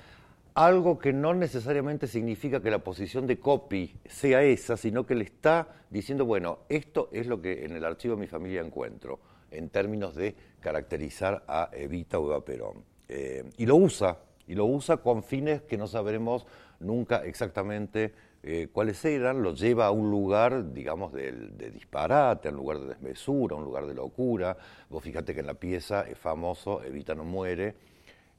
algo 0.55 0.97
que 0.97 1.13
no 1.13 1.35
necesariamente 1.35 2.07
significa 2.07 2.61
que 2.61 2.71
la 2.71 2.79
posición 2.79 3.27
de 3.27 3.39
Copy 3.39 3.95
sea 4.05 4.41
esa, 4.41 4.75
sino 4.75 5.05
que 5.05 5.13
le 5.13 5.25
está 5.25 5.67
diciendo, 5.91 6.25
bueno, 6.25 6.59
esto 6.67 7.09
es 7.11 7.27
lo 7.27 7.39
que 7.41 7.63
en 7.63 7.73
el 7.73 7.85
archivo 7.85 8.15
de 8.15 8.21
mi 8.21 8.27
familia 8.27 8.61
encuentro 8.61 9.19
en 9.51 9.69
términos 9.69 10.15
de 10.15 10.35
caracterizar 10.65 11.43
a 11.47 11.69
Evita 11.73 12.17
o 12.17 12.33
a 12.33 12.43
Perón. 12.43 12.83
Eh, 13.07 13.43
y 13.57 13.67
lo 13.67 13.75
usa, 13.75 14.17
y 14.47 14.55
lo 14.55 14.65
usa 14.65 14.97
con 14.97 15.21
fines 15.21 15.61
que 15.61 15.77
no 15.77 15.85
sabremos 15.85 16.47
nunca 16.79 17.23
exactamente 17.23 18.15
eh, 18.41 18.69
cuáles 18.73 19.05
eran, 19.05 19.43
lo 19.43 19.53
lleva 19.53 19.85
a 19.85 19.91
un 19.91 20.09
lugar, 20.09 20.73
digamos, 20.73 21.13
de, 21.13 21.31
disparate, 21.71 22.47
a 22.47 22.51
un 22.51 22.57
lugar 22.57 22.79
de 22.79 22.87
desmesura, 22.87 23.55
a 23.55 23.59
un 23.59 23.63
lugar 23.63 23.85
de 23.85 23.93
locura. 23.93 24.57
Vos 24.89 25.03
fíjate 25.03 25.35
que 25.35 25.41
en 25.41 25.45
la 25.45 25.53
pieza 25.53 26.01
es 26.01 26.17
famoso, 26.17 26.83
Evita 26.83 27.13
no 27.13 27.25
muere, 27.25 27.75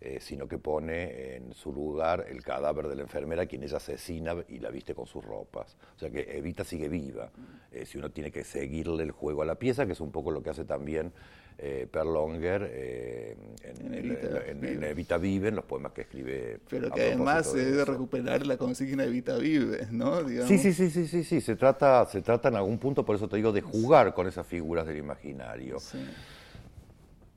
eh, 0.00 0.18
sino 0.20 0.48
que 0.48 0.58
pone 0.58 1.36
en 1.36 1.54
su 1.54 1.72
lugar 1.72 2.26
el 2.28 2.42
cadáver 2.42 2.88
de 2.88 2.96
la 2.96 3.02
enfermera, 3.02 3.46
quien 3.46 3.62
ella 3.62 3.76
asesina 3.76 4.34
y 4.48 4.58
la 4.58 4.70
viste 4.70 4.96
con 4.96 5.06
sus 5.06 5.24
ropas. 5.24 5.76
O 5.94 5.98
sea 6.00 6.10
que 6.10 6.36
Evita 6.36 6.64
sigue 6.64 6.88
viva. 6.88 7.30
Si 7.84 7.98
uno 7.98 8.10
tiene 8.10 8.32
que 8.32 8.42
seguirle 8.42 9.04
el 9.04 9.12
juego 9.12 9.42
a 9.42 9.44
la 9.44 9.54
pieza, 9.54 9.86
que 9.86 9.92
es 9.92 10.00
un 10.00 10.10
poco 10.10 10.32
lo 10.32 10.42
que 10.42 10.50
hace 10.50 10.64
también 10.64 11.12
eh, 11.58 11.88
Perlonger 11.90 12.70
eh, 12.70 13.36
en, 13.62 14.84
Evita, 14.84 15.16
Vive, 15.16 15.48
en 15.48 15.56
los 15.56 15.64
poemas 15.64 15.92
que 15.92 16.02
escribe. 16.02 16.60
Pero 16.68 16.90
que 16.90 17.02
además 17.02 17.50
se 17.50 17.64
debe 17.64 17.84
recuperar 17.84 18.46
la 18.46 18.56
consigna 18.56 19.04
Evita 19.04 19.38
Vive, 19.38 19.88
¿no? 19.90 20.26
Sí, 20.46 20.58
sí, 20.58 20.72
sí, 20.72 20.90
sí, 20.90 21.06
sí, 21.06 21.24
sí, 21.24 21.40
se 21.40 21.56
trata, 21.56 22.04
se 22.06 22.20
trata 22.20 22.48
en 22.48 22.56
algún 22.56 22.78
punto, 22.78 23.04
por 23.04 23.16
eso 23.16 23.28
te 23.28 23.36
digo, 23.36 23.52
de 23.52 23.62
jugar 23.62 24.12
con 24.12 24.26
esas 24.26 24.46
figuras 24.46 24.86
del 24.86 24.98
imaginario. 24.98 25.78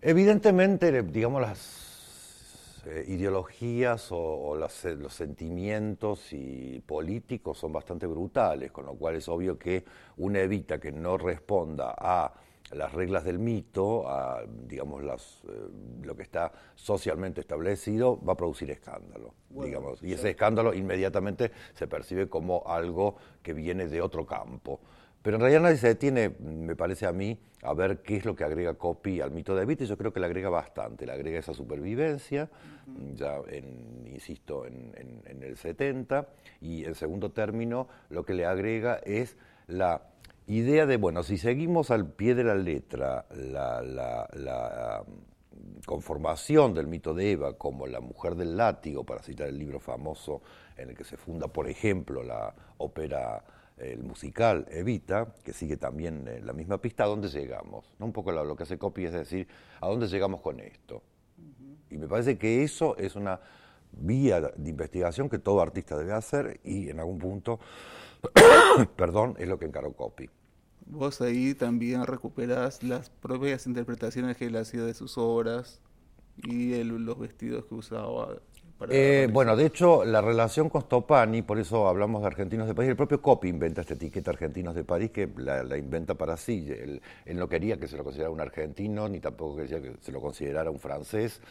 Evidentemente, 0.02 1.04
digamos, 1.04 1.42
las 1.42 2.84
eh, 2.86 3.06
ideologías 3.08 4.08
o, 4.12 4.56
los 4.56 5.14
sentimientos 5.14 6.32
y 6.32 6.82
políticos 6.86 7.58
son 7.58 7.74
bastante 7.74 8.08
brutales, 8.08 8.72
con 8.72 8.86
lo 8.86 8.94
cual 8.94 9.16
es 9.16 9.28
obvio 9.28 9.60
que 9.60 9.84
una 10.18 10.40
evita 10.40 10.80
que 10.80 10.92
no 10.92 11.18
responda 11.18 11.94
a 11.98 12.34
las 12.72 12.94
reglas 12.94 13.24
del 13.24 13.40
mito, 13.40 14.08
a 14.10 14.44
digamos 14.68 15.04
las, 15.04 15.44
eh, 15.48 15.70
lo 16.04 16.16
que 16.16 16.24
está 16.24 16.52
socialmente 16.76 17.42
establecido, 17.42 18.20
va 18.24 18.34
a 18.34 18.38
producir 18.38 18.70
escándalo, 18.72 19.34
digamos, 19.50 20.04
y 20.04 20.14
ese 20.14 20.32
escándalo 20.32 20.74
inmediatamente 20.74 21.52
se 21.74 21.88
percibe 21.88 22.30
como 22.30 22.64
algo 22.68 23.16
que 23.42 23.54
viene 23.54 23.88
de 23.88 24.02
otro 24.02 24.26
campo. 24.26 24.80
Pero 25.22 25.36
en 25.36 25.42
realidad 25.42 25.62
nadie 25.62 25.78
se 25.78 25.88
detiene, 25.88 26.30
me 26.30 26.76
parece 26.78 27.06
a 27.06 27.12
mí, 27.12 27.38
a 27.62 27.74
ver 27.74 28.02
qué 28.02 28.16
es 28.16 28.26
lo 28.26 28.36
que 28.36 28.46
agrega 28.46 28.76
Copy 28.76 29.20
al 29.20 29.32
mito 29.32 29.54
de 29.54 29.64
Evita, 29.64 29.84
y 29.84 29.88
yo 29.88 29.98
creo 29.98 30.14
que 30.14 30.20
le 30.22 30.28
agrega 30.28 30.50
bastante, 30.50 31.06
le 31.06 31.12
agrega 31.12 31.40
esa 31.40 31.54
supervivencia, 31.54 32.50
ya 33.16 33.38
en, 33.50 34.08
insisto, 34.08 34.66
en, 34.66 35.22
el 35.42 35.58
70, 35.58 36.26
y 36.62 36.86
en 36.86 36.96
segundo 36.96 37.32
término, 37.32 37.90
lo 38.10 38.24
que 38.24 38.34
le 38.34 38.46
agrega 38.46 39.02
es 39.04 39.36
la 39.68 40.04
idea 40.50 40.86
de, 40.86 40.98
bueno, 40.98 41.24
si 41.24 41.38
seguimos 41.38 41.92
al 41.92 42.12
pie 42.12 42.36
de 42.36 42.44
la 42.44 42.56
letra 42.56 43.26
la, 43.32 45.04
conformación 45.86 46.74
del 46.74 46.88
mito 46.88 47.14
de 47.14 47.32
Eva 47.32 47.58
como 47.58 47.88
la 47.88 48.00
mujer 48.00 48.36
del 48.36 48.58
látigo, 48.58 49.06
para 49.06 49.22
citar 49.24 49.48
el 49.48 49.58
libro 49.58 49.80
famoso 49.80 50.42
en 50.78 50.90
el 50.90 50.96
que 50.96 51.04
se 51.04 51.18
funda, 51.18 51.48
por 51.48 51.68
ejemplo, 51.68 52.24
la 52.24 52.54
ópera 52.78 53.44
el 53.78 54.04
musical 54.04 54.66
Evita, 54.70 55.34
que 55.44 55.54
sigue 55.54 55.78
también 55.78 56.28
en 56.28 56.46
la 56.46 56.54
misma 56.54 56.80
pista, 56.80 57.06
¿a 57.06 57.08
dónde 57.08 57.30
llegamos? 57.30 57.94
¿No? 57.98 58.08
Un 58.08 58.14
poco 58.14 58.32
lo, 58.32 58.56
que 58.56 58.64
hace 58.64 58.78
Copy 58.78 59.06
es 59.06 59.14
decir, 59.14 59.48
¿a 59.80 59.88
dónde 59.88 60.08
llegamos 60.08 60.42
con 60.42 60.60
esto? 60.60 61.02
Y 61.90 61.98
me 61.98 62.08
parece 62.08 62.38
que 62.38 62.64
eso 62.64 62.98
es 62.98 63.16
una 63.16 63.40
vía 63.92 64.42
de 64.42 64.70
investigación 64.70 65.30
que 65.30 65.40
todo 65.40 65.62
artista 65.62 65.98
debe 65.98 66.14
hacer 66.14 66.60
y 66.64 66.90
en 66.90 67.00
algún 67.00 67.18
punto, 67.18 67.60
perdón, 68.96 69.36
es 69.40 69.48
lo 69.48 69.60
que 69.60 69.66
encaró 69.66 69.94
Copy. 69.94 70.30
Vos 70.86 71.22
ahí 71.22 71.54
también 71.54 72.06
recuperás 72.06 72.82
las 72.84 73.10
propias 73.10 73.68
interpretaciones 73.68 74.38
que 74.38 74.46
él 74.46 74.56
hacía 74.56 74.84
de 74.84 74.94
sus 74.94 75.18
obras 75.18 75.82
y 76.38 76.84
los 76.84 77.20
vestidos 77.20 77.66
que 77.66 77.76
usaba 77.76 78.40
eh, 78.88 79.28
bueno, 79.32 79.58
de 79.58 79.66
hecho, 79.66 80.06
la 80.06 80.22
relación 80.22 80.70
con 80.70 80.84
Stopani, 80.84 81.42
por 81.42 81.60
eso 81.60 81.88
hablamos 81.88 82.22
de 82.22 82.28
argentinos 82.28 82.66
de 82.66 82.74
París, 82.74 82.90
el 82.90 82.96
propio 82.96 83.22
Copy 83.22 83.50
inventa 83.50 83.82
esta 83.82 83.96
etiqueta 83.96 84.32
argentinos 84.32 84.74
de 84.74 84.86
París 84.86 85.12
que 85.12 85.30
la, 85.36 85.78
inventa 85.78 86.16
para 86.16 86.38
sí. 86.38 86.66
Él, 86.70 87.02
no 87.36 87.50
quería 87.50 87.78
que 87.78 87.88
se 87.88 87.98
lo 87.98 88.04
considerara 88.04 88.32
un 88.32 88.40
argentino, 88.40 89.10
ni 89.10 89.20
tampoco 89.20 89.58
quería 89.58 89.82
que 89.82 89.96
se 90.00 90.12
lo 90.14 90.22
considerara 90.22 90.72
un 90.72 90.80
francés, 90.80 91.42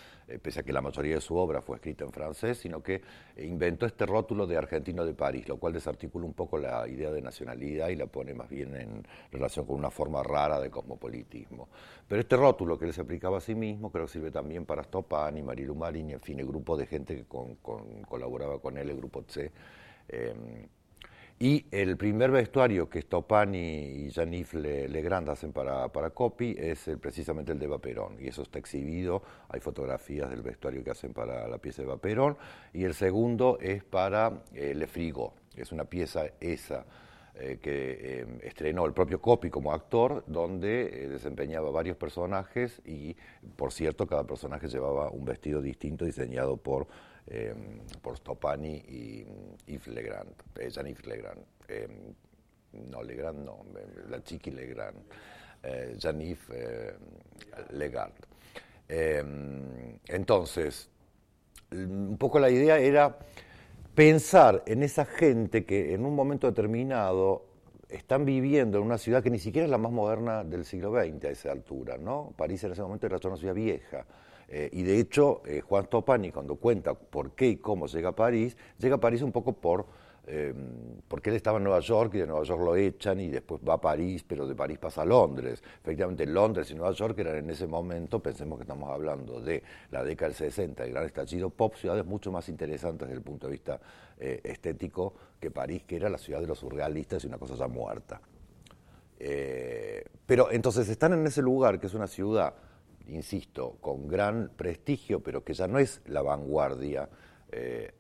pese 0.43 0.61
a 0.61 0.63
que 0.63 0.73
la 0.73 0.81
mayoría 0.81 1.15
de 1.15 1.21
su 1.21 1.37
obra 1.37 1.63
fue 1.63 1.77
escrita 1.77 2.05
en 2.05 2.13
francés, 2.13 2.59
sino 2.59 2.83
que 2.83 3.01
inventó 3.39 3.87
este 3.87 4.05
rótulo 4.05 4.47
de 4.47 4.57
argentino 4.57 5.05
de 5.05 5.15
París, 5.15 5.49
lo 5.49 5.57
cual 5.57 5.73
desarticula 5.73 6.27
un 6.27 6.35
poco 6.35 6.59
la 6.59 6.87
idea 6.87 7.11
de 7.11 7.23
nacionalidad 7.23 7.89
y 7.89 7.97
la 7.97 8.07
pone 8.07 8.35
más 8.35 8.49
bien 8.49 8.75
en 8.77 9.07
relación 9.33 9.65
con 9.65 9.77
una 9.77 9.91
forma 9.91 10.23
rara 10.23 10.61
de 10.61 10.71
cosmopolitismo. 10.71 11.69
Pero 12.07 12.21
este 12.21 12.37
rótulo 12.37 12.79
que 12.79 12.87
él 12.87 12.93
se 12.93 13.01
aplicaba 13.01 13.39
a 13.39 13.41
sí 13.41 13.55
mismo 13.55 13.91
creo 13.91 14.07
que 14.07 14.13
sirve 14.13 14.31
también 14.31 14.67
para 14.67 14.83
Stopani, 14.83 15.43
Marilu 15.43 15.75
Marini, 15.75 16.13
en 16.13 16.21
fin, 16.21 16.39
el 16.41 16.47
grupo 16.47 16.77
de 16.77 16.87
gente 16.87 17.17
que 17.17 17.25
colaboraba 18.07 18.61
con 18.61 18.77
él, 18.77 18.91
el 18.91 18.97
grupo 18.97 19.25
C. 19.27 19.51
Em, 20.09 20.67
y 21.39 21.67
el 21.71 21.97
primer 21.97 22.31
vestuario 22.31 22.89
que 22.89 23.01
Stopani 23.01 24.07
y 24.07 24.11
Janif 24.11 24.55
Legrand 24.55 25.29
hacen 25.29 25.53
para, 25.53 25.89
para 25.89 26.11
Copy 26.11 26.57
es 26.59 26.91
precisamente 27.01 27.53
el 27.53 27.59
de 27.59 27.67
Vaperón, 27.67 28.17
y 28.21 28.29
eso 28.29 28.43
está 28.43 28.59
exhibido, 28.59 29.23
hay 29.49 29.61
fotografías 29.61 30.31
del 30.31 30.43
vestuario 30.43 30.83
que 30.83 30.91
hacen 30.91 31.13
para 31.13 31.47
la 31.47 31.59
pieza 31.59 31.83
de 31.83 31.89
Vaperón, 31.89 32.37
y 32.73 32.85
el 32.85 32.95
segundo 32.95 33.59
es 33.61 33.85
para 33.85 34.43
eh, 34.53 34.75
Le 34.75 34.87
Frigo, 34.87 35.35
es 35.57 35.71
una 35.71 35.85
pieza 35.85 36.25
esa 36.41 36.85
eh, 37.41 37.61
que 37.63 38.21
em, 38.21 38.39
estrenó 38.43 38.85
el 38.85 38.93
propio 38.93 39.21
Copy 39.21 39.49
como 39.49 39.73
actor, 39.73 40.25
donde 40.27 41.05
eh, 41.05 41.09
desempeñaba 41.09 41.71
varios 41.71 41.97
personajes 41.97 42.83
y, 42.85 43.17
por 43.55 43.73
cierto, 43.73 44.09
cada 44.09 44.25
personaje 44.25 44.67
llevaba 44.67 45.09
un 45.11 45.25
vestido 45.25 45.63
distinto 45.63 46.05
diseñado 46.05 46.57
por 46.57 46.89
eh, 47.31 47.55
por 48.01 48.17
Stopani 48.17 48.77
y 48.77 49.27
Yves 49.67 49.89
Legrand, 49.89 50.31
eh, 50.59 50.71
Jean-Yves 50.71 51.07
Legrand. 51.07 51.41
Eh, 51.69 51.89
no, 52.91 53.03
Legrand 53.03 53.45
no, 53.45 53.65
la 54.09 54.23
chiqui 54.23 54.51
Legrand, 54.51 54.97
eh, 55.63 55.95
Jean-Yves 55.99 56.51
eh, 56.53 56.95
Legard. 57.71 58.13
entonces, 58.89 60.89
un 61.73 62.17
poco 62.19 62.39
la 62.39 62.51
idea 62.51 62.79
era 62.79 63.19
pensar 63.95 64.63
en 64.67 64.83
esa 64.83 65.05
gente 65.05 65.65
que 65.65 65.93
en 65.93 66.07
un 66.07 66.15
momento 66.15 66.47
determinado 66.47 67.45
están 67.89 68.25
viviendo 68.25 68.79
en 68.79 68.85
una 68.85 68.99
ciudad 68.99 69.23
que 69.23 69.31
ni 69.31 69.39
siquiera 69.39 69.65
es 69.65 69.71
la 69.71 69.79
más 69.79 69.93
moderna 69.93 70.45
del 70.45 70.65
siglo 70.65 70.93
XX 70.93 71.25
a 71.25 71.31
esa 71.31 71.53
altura, 71.53 71.99
¿no? 71.99 72.33
París 72.37 72.63
en 72.65 72.73
ese 72.73 72.83
momento 72.83 73.07
era 73.07 73.19
una 73.25 73.37
ciudad 73.37 73.55
vieja. 73.55 74.07
Eh, 74.49 74.71
y 74.73 74.83
de 74.83 74.99
hecho, 74.99 75.43
eh, 75.45 75.61
Juan 75.61 75.87
Topani, 75.87 76.31
cuando 76.33 76.57
cuenta 76.57 76.95
por 76.95 77.33
qué 77.33 77.49
y 77.49 77.57
cómo 77.57 77.87
llega 77.87 78.11
a 78.11 78.17
París, 78.17 78.57
llega 78.79 78.97
a 78.97 79.01
París 79.01 79.21
un 79.23 79.33
poco 79.33 79.53
por 79.53 80.09
eh, 80.31 80.53
porque 81.09 81.31
él 81.31 81.37
estaba 81.37 81.57
en 81.57 81.65
Nueva 81.65 81.81
York 81.81 82.15
y 82.15 82.19
de 82.19 82.27
Nueva 82.27 82.45
York 82.45 82.61
lo 82.63 82.77
echan 82.77 83.19
y 83.19 83.29
después 83.29 83.63
va 83.67 83.75
a 83.75 83.81
París, 83.81 84.23
pero 84.29 84.47
de 84.47 84.55
París 84.55 84.79
pasa 84.79 85.03
a 85.03 85.05
Londres. 85.07 85.63
Efectivamente, 85.83 86.27
Londres 86.27 86.71
y 86.71 86.75
Nueva 86.75 86.93
York 86.93 87.19
eran 87.19 87.37
en 87.37 87.51
ese 87.51 87.67
momento, 87.67 88.21
pensemos 88.21 88.59
que 88.59 88.65
estamos 88.65 88.91
hablando 88.91 89.41
de 89.41 89.63
la 89.91 90.05
década 90.05 90.29
del 90.29 90.37
60, 90.37 90.85
el 90.85 90.91
gran 90.93 91.07
estallido 91.07 91.49
pop, 91.49 91.75
ciudades 91.77 92.05
mucho 92.05 92.31
más 92.31 92.49
interesantes 92.51 93.09
desde 93.09 93.19
el 93.19 93.25
punto 93.25 93.47
de 93.47 93.53
vista 93.53 93.81
estético 94.19 95.15
que 95.41 95.51
París, 95.51 95.85
que 95.87 95.97
era 95.97 96.11
la 96.11 96.19
ciudad 96.19 96.41
de 96.41 96.47
los 96.47 96.59
surrealistas 96.59 97.25
y 97.25 97.27
una 97.27 97.39
cosa 97.39 97.55
ya 97.55 97.69
muerta. 97.69 98.21
Pero 100.27 100.51
entonces 100.51 100.89
están 100.91 101.15
en 101.15 101.27
ese 101.27 101.41
lugar, 101.41 101.81
que 101.81 101.87
es 101.87 101.95
una 101.95 102.07
ciudad, 102.07 102.53
insisto, 103.09 103.79
con 103.81 104.07
gran 104.07 104.51
prestigio, 104.57 105.21
pero 105.21 105.45
que 105.45 105.55
ya 105.55 105.67
no 105.67 105.79
es 105.79 106.01
la 106.07 106.23
vanguardia 106.23 107.09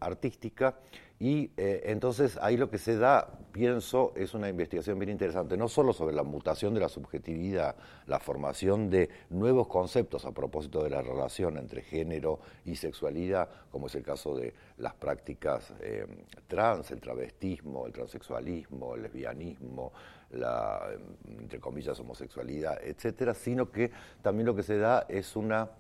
artística, 0.00 0.76
y 1.20 1.50
eh, 1.56 1.82
entonces 1.86 2.38
ahí 2.40 2.56
lo 2.56 2.70
que 2.70 2.78
se 2.78 2.96
da, 2.96 3.40
pienso, 3.50 4.12
es 4.14 4.34
una 4.34 4.48
investigación 4.48 5.00
bien 5.00 5.10
interesante, 5.10 5.56
no 5.56 5.66
solo 5.66 5.92
sobre 5.92 6.14
la 6.14 6.22
mutación 6.22 6.74
de 6.74 6.80
la 6.80 6.88
subjetividad, 6.88 7.74
la 8.06 8.20
formación 8.20 8.88
de 8.88 9.10
nuevos 9.30 9.66
conceptos 9.66 10.24
a 10.24 10.32
propósito 10.32 10.84
de 10.84 10.90
la 10.90 11.02
relación 11.02 11.58
entre 11.58 11.82
género 11.82 12.38
y 12.64 12.76
sexualidad, 12.76 13.48
como 13.72 13.88
es 13.88 13.96
el 13.96 14.04
caso 14.04 14.36
de 14.36 14.54
las 14.76 14.94
prácticas 14.94 15.74
eh, 15.80 16.06
trans, 16.46 16.92
el 16.92 17.00
travestismo, 17.00 17.86
el 17.86 17.92
transexualismo, 17.92 18.94
el 18.94 19.02
lesbianismo, 19.02 19.92
la, 20.30 20.86
entre 21.26 21.58
comillas, 21.58 21.98
homosexualidad, 21.98 22.78
etcétera, 22.80 23.34
sino 23.34 23.72
que 23.72 23.90
también 24.22 24.46
lo 24.46 24.54
que 24.54 24.62
se 24.62 24.78
da 24.78 25.04
es 25.08 25.34
una 25.34 25.70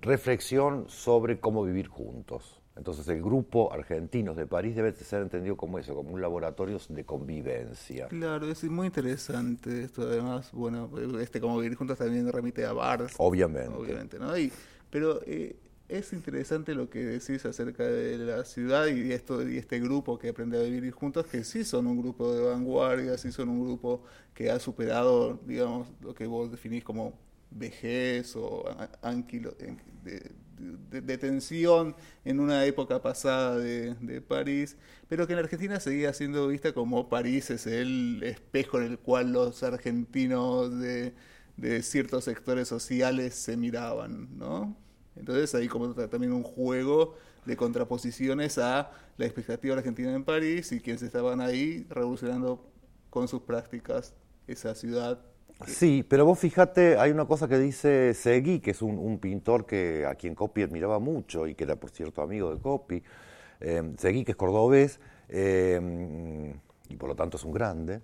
reflexión 0.00 0.88
sobre 0.88 1.40
cómo 1.40 1.62
vivir 1.62 1.88
juntos 1.88 2.62
entonces 2.76 3.08
el 3.08 3.22
grupo 3.22 3.72
Argentinos 3.72 4.36
de 4.36 4.46
París 4.46 4.76
debe 4.76 4.92
ser 4.92 5.22
entendido 5.22 5.56
como 5.56 5.78
eso, 5.78 5.94
como 5.94 6.10
un 6.10 6.20
laboratorio 6.20 6.78
de 6.88 7.04
convivencia. 7.04 8.08
Claro, 8.08 8.50
es 8.50 8.62
muy 8.64 8.86
interesante 8.86 9.82
esto 9.82 10.02
además, 10.02 10.52
bueno, 10.52 10.90
este 11.20 11.40
como 11.40 11.58
vivir 11.58 11.76
juntos 11.76 11.98
también 11.98 12.30
remite 12.30 12.66
a 12.66 12.72
Bars. 12.72 13.14
Obviamente. 13.18 13.74
Obviamente, 13.74 14.18
¿no? 14.18 14.32
pero 14.90 15.20
eh, 15.26 15.56
es 15.88 16.12
interesante 16.12 16.74
lo 16.74 16.90
que 16.90 17.04
decís 17.04 17.44
acerca 17.46 17.84
de 17.84 18.18
la 18.18 18.44
ciudad 18.44 18.86
y 18.88 19.12
esto 19.12 19.48
y 19.48 19.56
este 19.56 19.80
grupo 19.80 20.18
que 20.18 20.28
aprende 20.28 20.58
a 20.58 20.62
vivir 20.62 20.92
juntos, 20.92 21.26
que 21.26 21.44
sí 21.44 21.64
son 21.64 21.86
un 21.86 22.00
grupo 22.00 22.34
de 22.34 22.42
vanguardia, 22.42 23.16
sí 23.16 23.32
son 23.32 23.48
un 23.48 23.64
grupo 23.64 24.02
que 24.34 24.50
ha 24.50 24.58
superado, 24.58 25.40
digamos, 25.46 25.88
lo 26.02 26.14
que 26.14 26.26
vos 26.26 26.50
definís 26.50 26.84
como 26.84 27.18
vejez 27.50 28.34
o 28.36 28.64
anquilo, 29.02 29.54
de, 30.02 30.32
de, 30.58 31.18
tensión 31.18 31.94
en 32.24 32.40
una 32.40 32.64
época 32.64 33.02
pasada 33.02 33.58
de, 33.58 34.20
París, 34.20 34.76
pero 35.08 35.26
que 35.26 35.34
en 35.34 35.40
Argentina 35.40 35.80
seguía 35.80 36.12
siendo 36.12 36.48
vista 36.48 36.72
como 36.72 37.08
París 37.08 37.50
es 37.50 37.66
el 37.66 38.22
espejo 38.22 38.78
en 38.78 38.84
el 38.84 38.98
cual 38.98 39.32
los 39.32 39.62
argentinos 39.62 40.78
de, 40.78 41.14
ciertos 41.82 42.24
sectores 42.24 42.68
sociales 42.68 43.34
se 43.34 43.56
miraban, 43.56 44.36
¿no? 44.36 44.76
Entonces 45.16 45.54
ahí 45.54 45.68
como 45.68 45.94
también 45.94 46.32
un 46.32 46.42
juego 46.42 47.16
de 47.46 47.56
contraposiciones 47.56 48.58
a 48.58 48.90
la 49.16 49.24
expectativa 49.24 49.74
argentina 49.76 50.12
en 50.12 50.24
París 50.24 50.72
y 50.72 50.80
quienes 50.80 51.02
estaban 51.02 51.40
ahí 51.40 51.86
revolucionando 51.88 52.70
con 53.08 53.28
sus 53.28 53.42
prácticas 53.42 54.12
esa 54.46 54.74
ciudad 54.74 55.24
Sí, 55.64 56.04
pero 56.06 56.26
vos 56.26 56.38
fíjate, 56.38 56.98
hay 56.98 57.10
una 57.10 57.24
cosa 57.24 57.48
que 57.48 57.58
dice 57.58 58.12
Segui, 58.12 58.60
que 58.60 58.72
es 58.72 58.82
un, 58.82 59.18
pintor 59.18 59.64
que 59.64 60.04
a 60.04 60.14
quien 60.14 60.34
Coppi 60.34 60.62
admiraba 60.62 60.98
mucho 60.98 61.46
y 61.46 61.54
que 61.54 61.64
era, 61.64 61.76
por 61.76 61.90
cierto, 61.90 62.20
amigo 62.20 62.54
de 62.54 62.60
Coppi. 62.60 63.02
Eh, 63.60 63.94
Segui, 63.96 64.24
que 64.24 64.32
es 64.32 64.36
cordobés 64.36 65.00
eh, 65.28 66.52
y 66.88 66.96
por 66.96 67.08
lo 67.08 67.16
tanto 67.16 67.38
es 67.38 67.44
un 67.44 67.52
grande. 67.52 68.00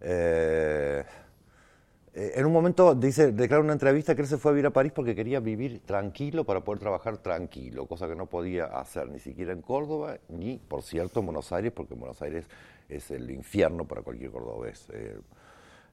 Eh, 0.00 1.04
eh, 2.14 2.32
en 2.34 2.46
un 2.46 2.52
momento 2.52 2.94
dice, 2.94 3.32
declara 3.32 3.62
una 3.62 3.72
entrevista 3.72 4.14
que 4.14 4.22
él 4.22 4.28
se 4.28 4.38
fue 4.38 4.50
a 4.50 4.54
vivir 4.54 4.66
a 4.66 4.70
París 4.70 4.92
porque 4.92 5.14
quería 5.14 5.38
vivir 5.40 5.80
tranquilo 5.86 6.44
para 6.44 6.62
poder 6.62 6.80
trabajar 6.80 7.18
tranquilo, 7.18 7.86
cosa 7.86 8.08
que 8.08 8.16
no 8.16 8.26
podía 8.26 8.64
hacer 8.64 9.08
ni 9.08 9.20
siquiera 9.20 9.52
en 9.52 9.62
Córdoba, 9.62 10.18
ni, 10.28 10.58
por 10.58 10.82
cierto, 10.82 11.20
en 11.20 11.26
Buenos 11.26 11.52
Aires, 11.52 11.72
porque 11.72 11.94
Buenos 11.94 12.20
Aires 12.20 12.46
es 12.88 13.10
el 13.12 13.30
infierno 13.30 13.86
para 13.86 14.02
cualquier 14.02 14.30
cordobés. 14.30 14.88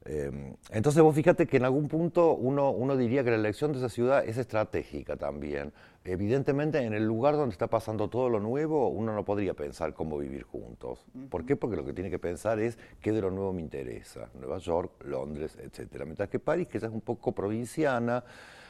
Entonces 0.06 1.02
vos 1.02 1.16
fíjate 1.16 1.48
que 1.48 1.58
en 1.58 1.66
algún 1.66 1.88
punto 1.88 2.36
uno, 2.36 2.70
uno 2.70 2.96
diría 2.96 3.24
que 3.24 3.32
la 3.32 3.38
elección 3.38 3.72
de 3.72 3.80
esa 3.80 3.90
ciudad 3.90 4.24
es 4.24 4.38
estratégica 4.38 5.18
también. 5.18 5.74
Evidentemente 6.04 6.78
en 6.78 6.94
el 6.94 7.04
lugar 7.06 7.36
donde 7.36 7.54
está 7.54 7.66
pasando 7.66 8.08
todo 8.08 8.30
lo 8.30 8.40
nuevo 8.40 8.90
uno 8.90 9.16
no 9.16 9.26
podría 9.26 9.56
pensar 9.56 9.96
cómo 9.96 10.20
vivir 10.20 10.44
juntos. 10.44 11.04
¿Por 11.32 11.44
qué? 11.44 11.56
Porque 11.56 11.76
lo 11.76 11.84
que 11.84 11.94
tiene 11.94 12.12
que 12.12 12.20
pensar 12.20 12.60
es 12.60 12.78
qué 13.02 13.12
de 13.12 13.22
lo 13.22 13.32
nuevo 13.32 13.52
me 13.52 13.62
interesa. 13.62 14.30
Nueva 14.40 14.60
York, 14.60 15.04
Londres, 15.06 15.58
etc. 15.60 16.04
Mientras 16.04 16.30
que 16.30 16.38
París, 16.38 16.68
que 16.68 16.80
ya 16.80 16.88
es 16.88 16.94
un 16.94 17.02
poco 17.02 17.32
provinciana, 17.32 18.24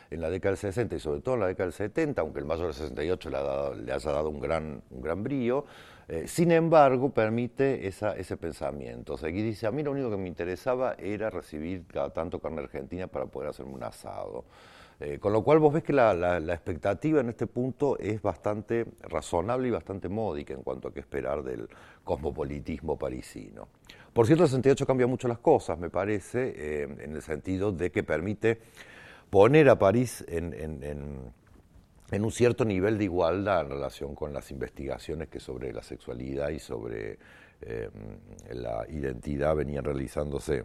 en 0.09 0.21
la 0.21 0.29
década 0.29 0.51
del 0.51 0.59
60 0.59 0.95
y 0.95 0.99
sobre 0.99 1.21
todo 1.21 1.35
en 1.35 1.41
la 1.41 1.47
década 1.47 1.65
del 1.65 1.73
70, 1.73 2.21
aunque 2.21 2.39
el 2.39 2.45
mayor 2.45 2.65
del 2.65 2.73
68 2.73 3.29
le, 3.29 3.83
le 3.83 3.93
haya 3.93 4.11
dado 4.11 4.29
un 4.29 4.39
gran, 4.39 4.81
un 4.89 5.23
brío, 5.23 5.65
eh, 6.07 6.27
sin 6.27 6.51
embargo, 6.51 7.09
permite 7.09 7.87
ese 7.87 8.37
pensamiento. 8.37 9.13
O 9.13 9.17
sea, 9.17 9.29
dice, 9.29 9.65
a 9.65 9.71
mí 9.71 9.81
lo 9.81 9.91
único 9.91 10.11
que 10.11 10.17
me 10.17 10.27
interesaba 10.27 10.95
era 10.99 11.29
recibir 11.29 11.85
cada 11.87 12.11
tanto 12.11 12.39
carne 12.39 12.61
argentina 12.61 13.07
para 13.07 13.25
poder 13.25 13.49
hacerme 13.49 13.73
un 13.73 13.83
asado. 13.83 14.45
Eh, 14.99 15.19
con 15.19 15.33
lo 15.33 15.43
cual 15.43 15.59
vos 15.59 15.73
ves 15.73 15.83
que 15.83 15.91
la, 15.91 16.37
expectativa 16.53 17.19
en 17.19 17.27
este 17.27 17.47
punto 17.47 17.97
es 17.99 18.21
bastante 18.21 18.85
razonable 19.01 19.67
y 19.67 19.71
bastante 19.71 20.07
módica 20.07 20.53
en 20.53 20.61
cuanto 20.61 20.87
a 20.87 20.93
qué 20.93 21.01
esperar 21.01 21.43
del 21.43 21.67
cosmopolitismo 22.03 22.97
parisino. 22.97 23.67
Por 24.13 24.25
cierto, 24.25 24.43
el 24.43 24.49
68 24.49 24.85
cambia 24.85 25.07
mucho 25.07 25.27
las 25.27 25.39
cosas, 25.39 25.77
me 25.77 25.89
parece, 25.89 26.53
eh, 26.55 26.83
en 26.99 27.13
el 27.13 27.21
sentido 27.21 27.73
de 27.73 27.91
que 27.91 28.03
permite 28.03 28.59
poner 29.35 29.67
a 29.67 29.77
París 29.77 30.23
en 30.29 31.21
un 32.23 32.31
cierto 32.31 32.63
nivel 32.63 32.97
de 32.97 33.03
igualdad 33.03 33.65
en 33.65 33.69
relación 33.69 34.15
con 34.15 34.31
las 34.31 34.49
investigaciones 34.49 35.27
que 35.27 35.41
sobre 35.41 35.73
la 35.73 35.83
sexualidad 35.83 36.51
y 36.51 36.59
sobre 36.59 37.19
eh, 37.59 37.89
la 38.53 38.85
identidad 38.87 39.53
venían 39.53 39.83
realizándose 39.83 40.63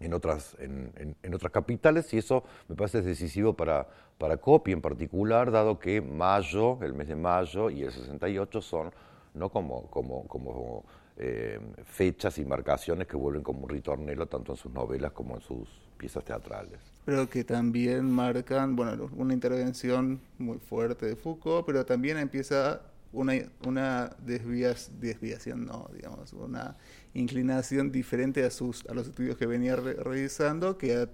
en 0.00 0.12
otras, 0.12 0.54
en, 0.60 1.34
otras 1.34 1.50
capitales 1.50 2.12
y 2.12 2.18
eso 2.18 2.44
me 2.68 2.76
parece 2.76 3.00
decisivo 3.00 3.54
para, 3.54 3.88
para 4.18 4.36
COPI 4.36 4.72
en 4.72 4.82
particular, 4.82 5.50
dado 5.50 5.78
que 5.78 6.02
mayo, 6.02 6.78
el 6.82 6.92
mes 6.92 7.08
de 7.08 7.16
mayo 7.16 7.70
y 7.70 7.84
el 7.84 7.90
68 7.90 8.60
son 8.60 8.92
no 9.32 9.48
como, 9.48 9.86
como 9.90 10.84
eh, 11.20 11.58
fechas 11.84 12.38
y 12.38 12.44
marcaciones 12.44 13.08
que 13.08 13.16
vuelven 13.16 13.42
como 13.42 13.64
un 13.64 13.68
ritornelo 13.68 14.26
tanto 14.26 14.52
en 14.52 14.58
sus 14.58 14.72
novelas 14.72 15.10
como 15.12 15.34
en 15.34 15.40
sus 15.40 15.68
piezas 15.96 16.24
teatrales. 16.24 16.78
Pero 17.04 17.28
que 17.28 17.42
también 17.42 18.08
marcan, 18.08 18.76
bueno, 18.76 19.10
una 19.16 19.34
intervención 19.34 20.20
muy 20.38 20.58
fuerte 20.58 21.06
de 21.06 21.16
Foucault, 21.16 21.66
pero 21.66 21.84
también 21.84 22.18
empieza 22.18 22.82
una, 23.12 23.32
una 23.66 24.16
desviación, 24.20 25.66
no, 25.66 25.90
digamos, 25.92 26.32
una 26.34 26.76
inclinación 27.14 27.90
diferente 27.90 28.44
a 28.44 28.50
sus 28.50 28.86
a 28.86 28.94
los 28.94 29.08
estudios 29.08 29.36
que 29.36 29.46
venía 29.46 29.74
realizando, 29.76 30.78
que 30.78 31.08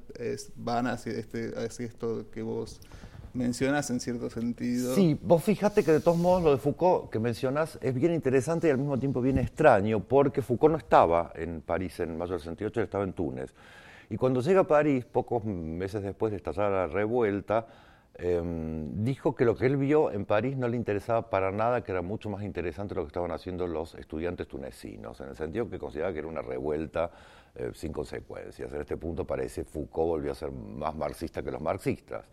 van 0.57 0.87
hacia, 0.87 1.12
este, 1.12 1.55
hacia 1.57 1.87
esto 1.87 2.31
que 2.31 2.43
vos 2.43 2.81
mencionas 3.35 3.90
en 3.90 4.01
cierto 4.01 4.31
sentido. 4.31 4.94
Sí, 4.94 5.18
vos 5.20 5.42
fíjate 5.42 5.85
que 5.85 5.92
de 5.92 6.01
todos 6.01 6.16
modos 6.16 6.42
lo 6.42 6.51
de 6.53 6.59
Foucault 6.59 7.11
que 7.11 7.18
mencionas 7.18 7.79
es 7.83 7.94
bien 7.94 8.14
interesante 8.14 8.68
y 8.68 8.70
al 8.70 8.79
mismo 8.79 8.99
tiempo 8.99 9.20
bien 9.20 9.38
extraño, 9.38 10.01
porque 10.01 10.42
Foucault 10.42 10.73
no 10.73 10.79
estaba 10.79 11.33
en 11.35 11.61
París 11.61 11.99
en 12.01 12.16
mayo 12.16 12.33
del 12.33 12.40
68, 12.40 12.83
estaba 12.83 13.05
en 13.05 13.12
Túnez. 13.12 13.55
Y 14.11 14.16
cuando 14.16 14.40
llega 14.40 14.61
a 14.61 14.64
París, 14.64 15.05
pocos 15.05 15.44
meses 15.44 16.03
después 16.03 16.31
de 16.31 16.37
estallar 16.37 16.70
la 16.70 16.87
revuelta, 16.87 17.66
em, 18.14 19.03
dijo 19.03 19.35
que 19.35 19.44
lo 19.44 19.57
que 19.57 19.66
él 19.66 19.77
vio 19.77 20.12
en 20.12 20.25
París 20.25 20.57
no 20.57 20.68
le 20.68 20.77
interesaba 20.77 21.31
para 21.31 21.51
nada, 21.51 21.83
que 21.83 21.90
era 21.90 22.03
mucho 22.03 22.29
más 22.31 22.44
interesante 22.44 22.94
lo 22.94 23.03
que 23.03 23.09
estaban 23.09 23.33
haciendo 23.33 23.66
los 23.66 23.94
estudiantes 23.94 24.47
tunecinos, 24.47 25.20
en 25.20 25.29
el 25.29 25.37
sentido 25.37 25.68
que 25.68 25.79
consideraba 25.79 26.12
que 26.12 26.20
era 26.20 26.29
una 26.29 26.42
revuelta 26.42 27.11
eh, 27.57 27.70
sin 27.75 27.92
consecuencias. 27.92 28.73
En 28.73 28.81
este 28.81 28.97
punto 28.97 29.25
parece 29.25 29.64
Foucault 29.64 30.09
volvió 30.09 30.33
a 30.33 30.35
ser 30.35 30.53
más 30.53 30.94
marxista 30.94 31.42
que 31.42 31.51
los 31.51 31.61
marxistas. 31.61 32.27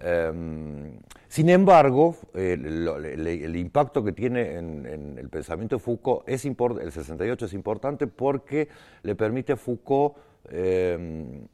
Em, 0.00 0.98
sin 1.28 1.48
embargo, 1.50 2.16
el, 2.34 3.56
impacto 3.56 4.04
que 4.04 4.12
tiene 4.12 4.56
en, 4.56 5.16
el 5.18 5.28
pensamiento 5.28 5.76
de 5.76 5.80
Foucault, 5.80 6.28
es 6.28 6.44
el 6.44 6.92
68 6.92 7.46
es 7.46 7.52
importante 7.52 8.06
porque 8.06 8.68
le 9.02 9.14
permite 9.14 9.52
a 9.52 9.56
Foucault 9.56 10.16
Em, 10.50 11.46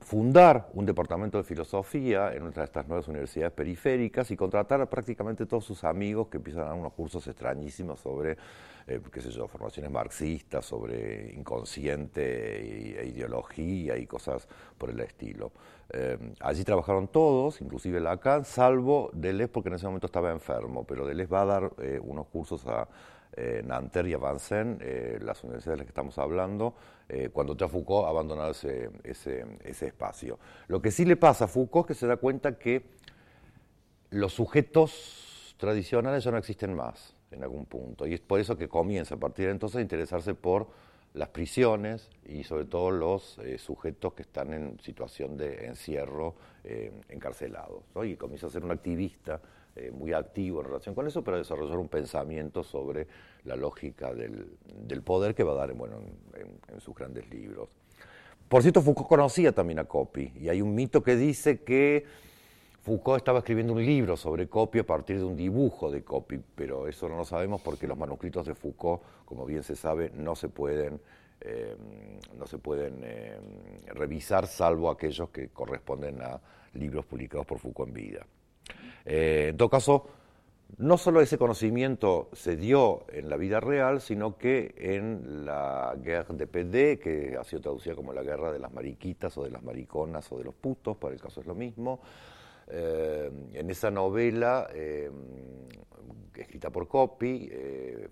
fundar 0.00 0.70
un 0.72 0.86
departamento 0.86 1.36
de 1.36 1.44
filosofía 1.44 2.32
en 2.32 2.44
una 2.44 2.52
de 2.52 2.64
estas 2.64 2.86
nuevas 2.86 3.06
universidades 3.08 3.52
periféricas 3.52 4.30
y 4.30 4.36
contratar 4.36 4.80
a 4.80 4.88
prácticamente 4.88 5.44
todos 5.44 5.64
sus 5.64 5.84
amigos 5.84 6.28
que 6.28 6.38
empiezan 6.38 6.62
a 6.62 6.66
dar 6.66 6.74
unos 6.74 6.92
cursos 6.94 7.26
extrañísimos 7.26 8.00
sobre, 8.00 8.38
eh, 8.86 9.00
qué 9.12 9.20
sé 9.20 9.30
yo, 9.30 9.46
formaciones 9.46 9.90
marxistas, 9.90 10.64
sobre 10.64 11.32
inconsciente 11.34 13.00
e 13.00 13.06
ideología 13.06 13.96
y 13.96 14.06
cosas 14.06 14.48
por 14.78 14.90
el 14.90 15.00
estilo. 15.00 15.52
Eh, 15.92 16.34
allí 16.40 16.64
trabajaron 16.64 17.08
todos, 17.08 17.60
inclusive 17.60 18.00
Lacan, 18.00 18.44
salvo 18.44 19.10
Deleuze 19.12 19.48
porque 19.48 19.68
en 19.68 19.74
ese 19.76 19.86
momento 19.86 20.06
estaba 20.06 20.30
enfermo, 20.30 20.84
pero 20.84 21.06
Deleuze 21.06 21.30
va 21.30 21.42
a 21.42 21.46
dar 21.46 21.72
eh, 21.78 22.00
unos 22.02 22.26
cursos 22.26 22.66
a 22.66 22.88
Nanterre 23.64 24.10
y 24.10 24.12
a 24.12 24.18
Vincennes, 24.18 25.22
las 25.22 25.42
universidades 25.44 25.64
de 25.64 25.76
las 25.76 25.86
que 25.86 25.90
estamos 25.92 26.18
hablando, 26.18 26.74
cuando 27.32 27.56
ya 27.56 27.68
Foucault 27.68 28.06
ha 28.06 28.10
abandonado 28.10 28.50
ese, 28.50 28.90
ese, 29.04 29.86
espacio. 29.86 30.36
Lo 30.66 30.82
que 30.82 30.90
sí 30.90 31.04
le 31.04 31.16
pasa 31.16 31.44
a 31.44 31.48
Foucault 31.48 31.88
es 31.88 31.96
que 31.96 32.00
se 32.00 32.06
da 32.08 32.16
cuenta 32.16 32.58
que 32.58 32.90
los 34.10 34.34
sujetos 34.34 35.54
tradicionales 35.58 36.24
ya 36.24 36.32
no 36.32 36.38
existen 36.38 36.74
más 36.74 37.14
en 37.30 37.42
algún 37.42 37.66
punto. 37.66 38.06
Y 38.06 38.14
es 38.14 38.20
por 38.20 38.40
eso 38.40 38.56
que 38.56 38.68
comienza 38.68 39.14
a 39.14 39.18
partir 39.18 39.46
de 39.46 39.52
entonces 39.52 39.78
a 39.78 39.82
interesarse 39.82 40.34
por 40.34 40.68
las 41.14 41.28
prisiones 41.28 42.08
y 42.24 42.44
sobre 42.44 42.66
todo 42.66 42.90
los 42.90 43.38
eh, 43.38 43.58
sujetos 43.58 44.14
que 44.14 44.22
están 44.22 44.52
en 44.52 44.78
situación 44.80 45.36
de 45.36 45.66
encierro 45.66 46.34
eh, 46.64 46.92
encarcelados. 47.08 47.82
Y 48.04 48.16
comienza 48.16 48.46
a 48.46 48.50
ser 48.50 48.64
un 48.64 48.70
activista 48.70 49.40
eh, 49.76 49.90
muy 49.92 50.12
activo 50.12 50.60
en 50.60 50.66
relación 50.66 50.94
con 50.94 51.06
eso, 51.06 51.22
pero 51.22 51.36
desarrollar 51.36 51.78
un 51.78 51.88
pensamiento 51.88 52.62
sobre 52.62 53.06
la 53.44 53.56
lógica 53.56 54.12
del, 54.12 55.02
poder 55.02 55.34
que 55.34 55.44
va 55.44 55.52
a 55.52 55.56
dar 55.56 55.70
en, 55.70 56.80
sus 56.80 56.94
grandes 56.94 57.28
libros. 57.30 57.68
Por 58.48 58.62
cierto, 58.62 58.82
Foucault 58.82 59.08
conocía 59.08 59.52
también 59.52 59.78
a 59.78 59.84
Copy, 59.84 60.32
y 60.40 60.48
hay 60.48 60.60
un 60.60 60.74
mito 60.74 61.02
que 61.02 61.14
dice 61.14 61.62
que 61.62 62.04
Foucault 62.82 63.18
estaba 63.18 63.40
escribiendo 63.40 63.74
un 63.74 63.84
libro 63.84 64.16
sobre 64.16 64.48
Copy 64.48 64.78
a 64.78 64.86
partir 64.86 65.18
de 65.18 65.24
un 65.24 65.36
dibujo 65.36 65.90
de 65.90 66.02
Copy, 66.02 66.40
pero 66.54 66.88
eso 66.88 67.08
no 67.10 67.16
lo 67.16 67.24
sabemos 67.26 67.60
porque 67.60 67.86
los 67.86 67.98
manuscritos 67.98 68.46
de 68.46 68.54
Foucault, 68.54 69.02
como 69.26 69.44
bien 69.44 69.62
se 69.62 69.76
sabe, 69.76 70.10
no 70.14 70.34
se 70.34 70.48
pueden, 70.48 70.98
eh, 71.42 71.76
no 72.38 72.46
se 72.46 72.56
pueden 72.56 73.00
eh, 73.02 73.38
revisar 73.88 74.46
salvo 74.46 74.90
aquellos 74.90 75.28
que 75.28 75.48
corresponden 75.48 76.22
a 76.22 76.40
libros 76.72 77.04
publicados 77.04 77.46
por 77.46 77.58
Foucault 77.58 77.88
en 77.88 77.94
vida. 77.94 78.26
Eh, 79.04 79.48
en 79.50 79.58
todo 79.58 79.68
caso, 79.68 80.06
no 80.78 80.96
solo 80.96 81.20
ese 81.20 81.36
conocimiento 81.36 82.30
se 82.32 82.56
dio 82.56 83.04
en 83.12 83.28
la 83.28 83.36
vida 83.36 83.60
real, 83.60 84.00
sino 84.00 84.38
que 84.38 84.74
en 84.78 85.44
la 85.44 85.94
Guerre 86.02 86.34
de 86.34 86.46
PD, 86.46 86.98
que 86.98 87.36
ha 87.38 87.44
sido 87.44 87.60
traducida 87.60 87.94
como 87.94 88.14
la 88.14 88.22
guerra 88.22 88.50
de 88.52 88.58
las 88.58 88.72
mariquitas 88.72 89.36
o 89.36 89.44
de 89.44 89.50
las 89.50 89.62
mariconas 89.62 90.32
o 90.32 90.38
de 90.38 90.44
los 90.44 90.54
putos, 90.54 90.96
para 90.96 91.12
el 91.12 91.20
caso 91.20 91.40
es 91.40 91.46
lo 91.46 91.54
mismo, 91.54 92.00
en 92.72 93.70
esa 93.70 93.90
novela, 93.90 94.68
eh, 94.72 95.10
escrita 96.34 96.70
por 96.70 96.88
Copy, 96.88 97.50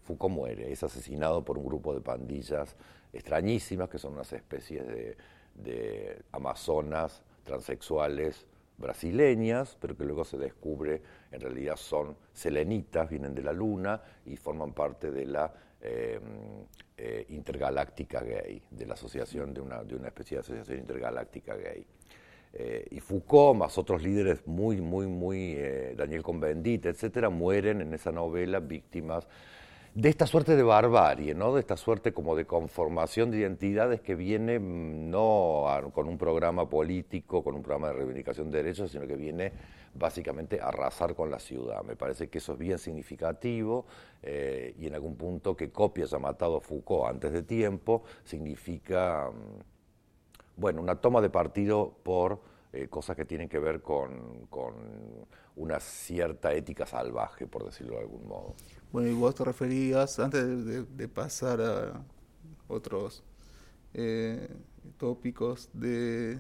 Foucault 0.03 0.35
muere, 0.35 0.71
es 0.71 0.83
asesinado 0.83 1.45
por 1.45 1.57
un 1.57 1.65
grupo 1.65 1.95
de 1.95 2.01
pandillas 2.01 2.77
extrañísimas, 3.13 3.89
que 3.89 3.99
son 3.99 4.15
unas 4.15 4.33
especies 4.33 5.17
de 5.55 6.23
amazonas 6.33 7.23
transexuales 7.45 8.47
brasileñas, 8.79 9.77
pero 9.81 9.97
que 9.97 10.05
luego 10.05 10.25
se 10.25 10.39
descubre 10.39 11.03
en 11.31 11.41
realidad 11.41 11.77
son 11.77 12.17
selenitas, 12.33 13.11
vienen 13.11 13.35
de 13.35 13.43
la 13.43 13.53
luna 13.53 14.01
y 14.25 14.37
forman 14.37 14.73
parte 14.73 15.11
de 15.11 15.27
la 15.27 15.53
eh, 15.81 16.21
eh, 16.97 17.27
intergaláctica 17.29 18.21
gay, 18.21 18.63
de 18.71 18.87
la 18.87 18.95
asociación, 18.95 19.53
de 19.53 19.61
una, 19.61 19.83
de 19.85 19.97
una 19.97 20.09
especie 20.09 20.37
de 20.37 20.41
asociación 20.41 20.79
intergaláctica 20.79 21.55
gay. 21.57 21.85
Eh, 22.61 22.89
y 22.91 23.01
Foucault, 23.01 23.57
más 23.57 23.79
otros 23.79 24.03
líderes 24.03 24.45
muy, 24.47 24.81
muy, 24.81 25.07
muy, 25.07 25.57
Daniel 25.97 26.25
Convendit, 26.25 26.87
etcétera, 26.87 27.31
mueren 27.31 27.81
en 27.81 27.95
esa 27.95 28.11
novela 28.11 28.59
víctimas 28.59 29.29
de 29.95 30.09
esta 30.09 30.27
suerte 30.27 30.55
de 30.55 30.63
barbarie, 30.63 31.35
¿no? 31.35 31.55
de 31.55 31.61
esta 31.61 31.77
suerte 31.77 32.13
como 32.13 32.37
de 32.37 32.47
conformación 32.47 33.33
de 33.33 33.39
identidades 33.39 34.01
que 34.01 34.15
viene 34.15 34.59
mm, 34.61 35.11
no 35.11 35.65
con 35.93 36.09
un 36.09 36.17
programa 36.17 36.69
político, 36.69 37.43
con 37.43 37.57
un 37.57 37.63
programa 37.63 37.89
de 37.89 37.95
reivindicación 37.95 38.51
de 38.51 38.63
derechos, 38.63 38.93
sino 38.93 39.09
que 39.09 39.17
viene 39.17 39.53
básicamente 39.95 40.61
a 40.61 40.69
arrasar 40.69 41.17
con 41.17 41.33
la 41.33 41.41
ciudad. 41.41 41.83
Me 41.83 41.97
parece 41.97 42.29
que 42.29 42.39
eso 42.39 42.53
es 42.53 42.59
bien 42.59 42.79
significativo 42.79 43.87
eh, 44.23 44.75
y 44.79 44.87
en 44.87 44.95
algún 44.95 45.17
punto 45.17 45.57
que 45.57 45.71
Copia 45.71 46.05
haya 46.05 46.19
matado 46.21 46.61
Foucault 46.61 47.09
antes 47.09 47.33
de 47.33 47.43
tiempo 47.43 48.05
significa, 48.23 49.31
mm, 49.33 49.78
bueno, 50.59 50.83
una 50.83 50.97
toma 50.97 51.21
de 51.21 51.31
partido 51.31 51.97
por 52.03 52.41
eh, 52.73 52.89
cosas 52.89 53.17
que 53.17 53.25
tienen 53.25 53.49
que 53.49 53.59
ver 53.59 53.81
con, 53.81 54.47
una 55.57 55.81
cierta 55.81 56.53
ética 56.53 56.87
salvaje, 56.87 57.47
por 57.47 57.65
decirlo 57.65 57.95
de 57.95 58.03
algún 58.03 58.29
modo. 58.29 58.55
Bueno, 58.93 59.09
y 59.09 59.15
vos 59.15 59.35
te 59.35 59.45
referías, 59.45 60.19
antes 60.19 60.87
de, 60.97 61.09
pasar 61.09 61.61
a 61.61 62.05
otros 62.69 63.25
eh, 63.95 64.49
tópicos 64.99 65.71
de 65.73 66.39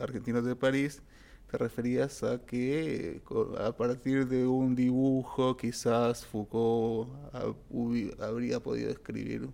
Argentinos 0.00 0.44
de 0.44 0.56
París, 0.56 1.02
te 1.50 1.56
referías 1.56 2.22
a 2.24 2.44
que 2.44 3.22
a 3.58 3.72
partir 3.72 4.26
de 4.28 4.46
un 4.46 4.74
dibujo 4.74 5.56
quizás 5.56 6.26
Foucault 6.26 7.08
habría 8.20 8.60
podido 8.60 8.90
escribir 8.90 9.48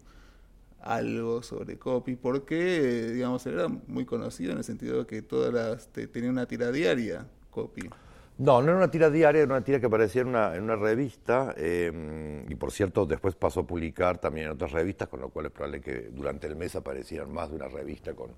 algo 0.84 1.42
sobre 1.42 1.78
Copy, 1.78 2.14
porque 2.14 3.10
digamos 3.12 3.46
era 3.46 3.68
muy 3.68 4.04
conocido 4.04 4.52
en 4.52 4.58
el 4.58 4.64
sentido 4.64 4.98
de 5.00 5.06
que 5.06 5.22
todas 5.22 5.52
las 5.52 5.88
tenía 5.88 6.30
una 6.30 6.46
tira 6.46 6.70
diaria 6.70 7.26
Copy. 7.50 7.88
No, 8.36 8.60
no 8.60 8.68
era 8.68 8.76
una 8.76 8.90
tira 8.90 9.10
diaria, 9.10 9.42
era 9.42 9.54
una 9.54 9.64
tira 9.64 9.78
que 9.78 9.86
aparecía 9.86 10.22
en 10.22 10.28
una, 10.28 10.76
revista 10.76 11.54
em, 11.56 12.50
y 12.50 12.54
por 12.56 12.72
cierto 12.72 13.06
después 13.06 13.36
pasó 13.36 13.60
a 13.60 13.66
publicar 13.66 14.18
también 14.18 14.46
en 14.46 14.52
otras 14.52 14.72
revistas, 14.72 15.08
con 15.08 15.20
lo 15.20 15.28
cual 15.28 15.46
es 15.46 15.52
probable 15.52 15.80
que 15.80 16.10
durante 16.12 16.48
el 16.48 16.56
mes 16.56 16.74
aparecieran 16.74 17.32
más 17.32 17.50
de 17.50 17.56
una 17.56 17.68
revista 17.68 18.12
con 18.14 18.32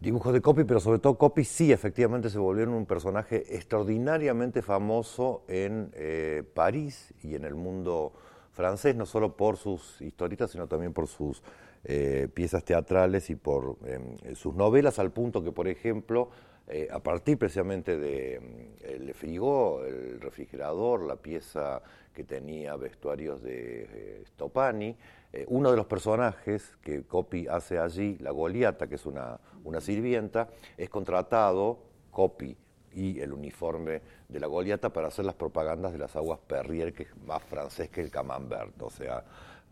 dibujos 0.00 0.32
de 0.32 0.40
Copy, 0.40 0.64
pero 0.64 0.80
sobre 0.80 0.98
todo 0.98 1.16
Copy 1.16 1.44
sí 1.44 1.70
efectivamente 1.70 2.28
se 2.28 2.38
volvió 2.38 2.68
un 2.68 2.84
personaje 2.84 3.54
extraordinariamente 3.54 4.60
famoso 4.60 5.44
en 5.46 5.92
eh, 5.94 6.42
París 6.52 7.14
y 7.22 7.36
en 7.36 7.44
el 7.44 7.54
mundo 7.54 8.12
francés, 8.52 8.94
no 8.94 9.06
solo 9.06 9.36
por 9.36 9.56
sus 9.56 10.00
historietas, 10.00 10.50
sino 10.50 10.66
también 10.68 10.92
por 10.92 11.08
sus 11.08 11.42
eh, 11.84 12.28
piezas 12.32 12.64
teatrales 12.64 13.28
y 13.30 13.34
por 13.34 13.76
em, 13.86 14.34
sus 14.34 14.54
novelas, 14.54 14.98
al 14.98 15.10
punto 15.10 15.42
que, 15.42 15.50
por 15.52 15.66
ejemplo, 15.66 16.30
eh, 16.68 16.88
a 16.92 17.00
partir 17.00 17.38
precisamente 17.38 17.98
de 17.98 18.38
mm, 18.40 18.84
el 18.84 19.14
frigo, 19.14 19.82
el 19.84 20.20
refrigerador, 20.20 21.02
la 21.02 21.16
pieza 21.16 21.82
que 22.14 22.24
tenía 22.24 22.76
vestuarios 22.76 23.42
de 23.42 23.88
eh, 23.90 24.22
Stopani, 24.26 24.96
uno 25.46 25.70
de 25.70 25.78
los 25.78 25.86
personajes 25.86 26.76
que 26.82 27.04
Copy 27.04 27.46
hace 27.48 27.78
allí, 27.78 28.18
la 28.18 28.32
Goliata, 28.32 28.86
que 28.86 28.96
es 28.96 29.06
una, 29.06 29.40
una 29.64 29.80
sirvienta, 29.80 30.50
es 30.76 30.90
contratado, 30.90 31.78
Copy 32.10 32.54
y 32.94 33.20
el 33.20 33.32
uniforme 33.32 34.00
de 34.28 34.40
la 34.40 34.46
Goliata 34.46 34.92
para 34.92 35.08
hacer 35.08 35.24
las 35.24 35.34
propagandas 35.34 35.92
de 35.92 35.98
las 35.98 36.14
aguas 36.16 36.38
Perrier, 36.46 36.92
que 36.92 37.04
es 37.04 37.16
más 37.26 37.42
francés 37.42 37.90
que 37.90 38.00
el 38.00 38.10
Camembert. 38.10 38.80
O 38.82 38.90
sea, 38.90 39.24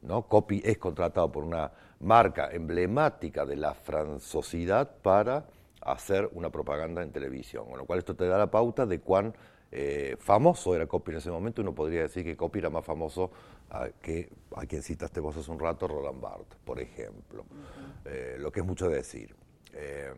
¿no? 0.03 0.23
Copy 0.23 0.63
es 0.65 0.79
contratado 0.79 1.31
por 1.31 1.45
una 1.45 1.71
marca 2.01 2.51
emblemática 2.51 3.45
de 3.45 3.57
la 3.57 3.75
francosidad 3.75 4.91
para 5.03 5.45
hacer 5.83 6.29
una 6.33 6.51
propaganda 6.51 7.03
en 7.03 7.11
televisión, 7.11 7.67
con 7.69 7.79
lo 7.79 7.87
cual 7.87 8.01
esto 8.01 8.15
te 8.15 8.27
da 8.27 8.39
la 8.39 8.51
pauta 8.51 8.87
de 8.87 9.01
cuán 9.01 9.35
eh, 9.73 10.17
famoso 10.19 10.75
era 10.75 10.87
Copy 10.87 11.13
en 11.13 11.19
ese 11.19 11.31
momento. 11.31 11.63
Uno 11.63 11.75
podría 11.75 12.03
decir 12.03 12.25
que 12.25 12.37
Copy 12.37 12.59
era 12.59 12.71
más 12.71 12.85
famoso 12.85 13.31
que 14.03 14.29
a 14.57 14.67
quien 14.67 14.83
citaste 14.83 15.21
vos 15.21 15.37
hace 15.37 15.51
un 15.51 15.61
rato, 15.61 15.87
Roland 15.87 16.21
Barthes, 16.21 16.59
por 16.65 16.81
ejemplo, 16.81 17.45
eh, 18.05 18.37
lo 18.39 18.51
que 18.51 18.61
es 18.61 18.67
mucho 18.67 18.89
decir. 18.89 19.35
Eh, 19.73 20.13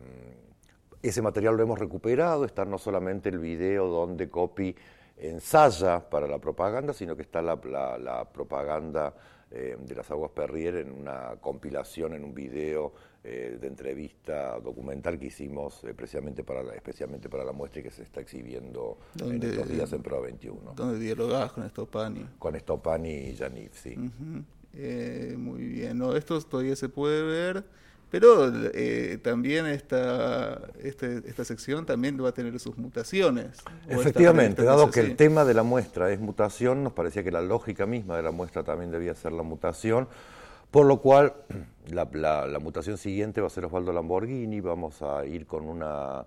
ese 1.09 1.21
material 1.21 1.55
lo 1.55 1.63
hemos 1.63 1.79
recuperado, 1.79 2.45
está 2.45 2.65
no 2.65 2.77
solamente 2.77 3.29
el 3.29 3.39
video 3.39 3.87
donde 3.87 4.29
Copy 4.29 4.75
ensaya 5.17 6.09
para 6.09 6.27
la 6.27 6.39
propaganda, 6.39 6.93
sino 6.93 7.15
que 7.15 7.21
está 7.21 7.41
la, 7.41 7.55
la 7.99 8.25
propaganda 8.31 9.13
de 9.53 9.95
las 9.95 10.09
aguas 10.09 10.31
Perrier 10.31 10.77
en 10.77 10.91
una 10.91 11.35
compilación, 11.39 12.13
en 12.15 12.23
un 12.23 12.33
video 12.33 12.91
eh, 13.25 13.57
de 13.61 13.67
entrevista 13.67 14.59
documental 14.59 15.17
que 15.17 15.27
hicimos 15.27 15.81
eh, 15.85 15.93
precisamente 15.93 16.43
para 16.43 16.61
la, 16.61 16.73
especialmente 16.73 17.29
para 17.29 17.45
la 17.45 17.53
muestra 17.53 17.79
y 17.79 17.83
que 17.83 17.89
se 17.89 18.03
está 18.03 18.19
exhibiendo 18.19 18.97
en 19.17 19.41
estos 19.41 19.69
días 19.69 19.93
en 19.93 20.03
Pro 20.03 20.21
21. 20.21 20.73
¿Dónde 20.75 20.99
dialogás 20.99 21.53
con 21.53 21.63
Estopani? 21.63 22.27
Con 22.37 22.57
Estopani 22.57 23.13
y 23.29 23.35
Janif, 23.37 23.75
sí. 23.75 23.95
Eh, 24.73 25.35
muy 25.37 25.63
bien, 25.67 25.99
no, 25.99 26.17
esto 26.17 26.41
todavía 26.41 26.75
se 26.75 26.89
puede 26.89 27.23
ver, 27.23 27.63
pero 28.13 28.51
también 29.23 29.65
esta, 29.65 30.61
este, 30.83 31.23
esta 31.25 31.43
sección 31.43 31.87
también 31.87 32.23
va 32.23 32.29
a 32.29 32.31
tener 32.31 32.59
sus 32.59 32.77
mutaciones. 32.77 33.63
Efectivamente, 33.87 34.61
dado 34.61 34.91
que 34.91 34.99
el 34.99 35.15
tema 35.15 35.45
de 35.45 35.55
la 35.55 35.63
muestra 35.63 36.11
es 36.11 36.19
mutación, 36.19 36.83
nos 36.83 36.93
parecía 36.93 37.23
que 37.23 37.31
la 37.31 37.41
lógica 37.41 37.87
misma 37.87 38.15
de 38.15 38.21
la 38.21 38.29
muestra 38.29 38.61
también 38.63 38.91
debía 38.91 39.15
ser 39.15 39.31
la 39.31 39.41
mutación 39.41 40.07
Por 40.69 40.85
lo 40.85 41.01
cual, 41.01 41.33
la, 41.87 42.05
mutación 42.61 42.99
siguiente 42.99 43.41
va 43.41 43.47
a 43.47 43.49
ser 43.49 43.65
Osvaldo 43.65 43.91
Lamborghini, 43.91 44.61
vamos 44.61 45.01
a 45.01 45.25
ir 45.25 45.47
con 45.47 45.67
una... 45.67 46.23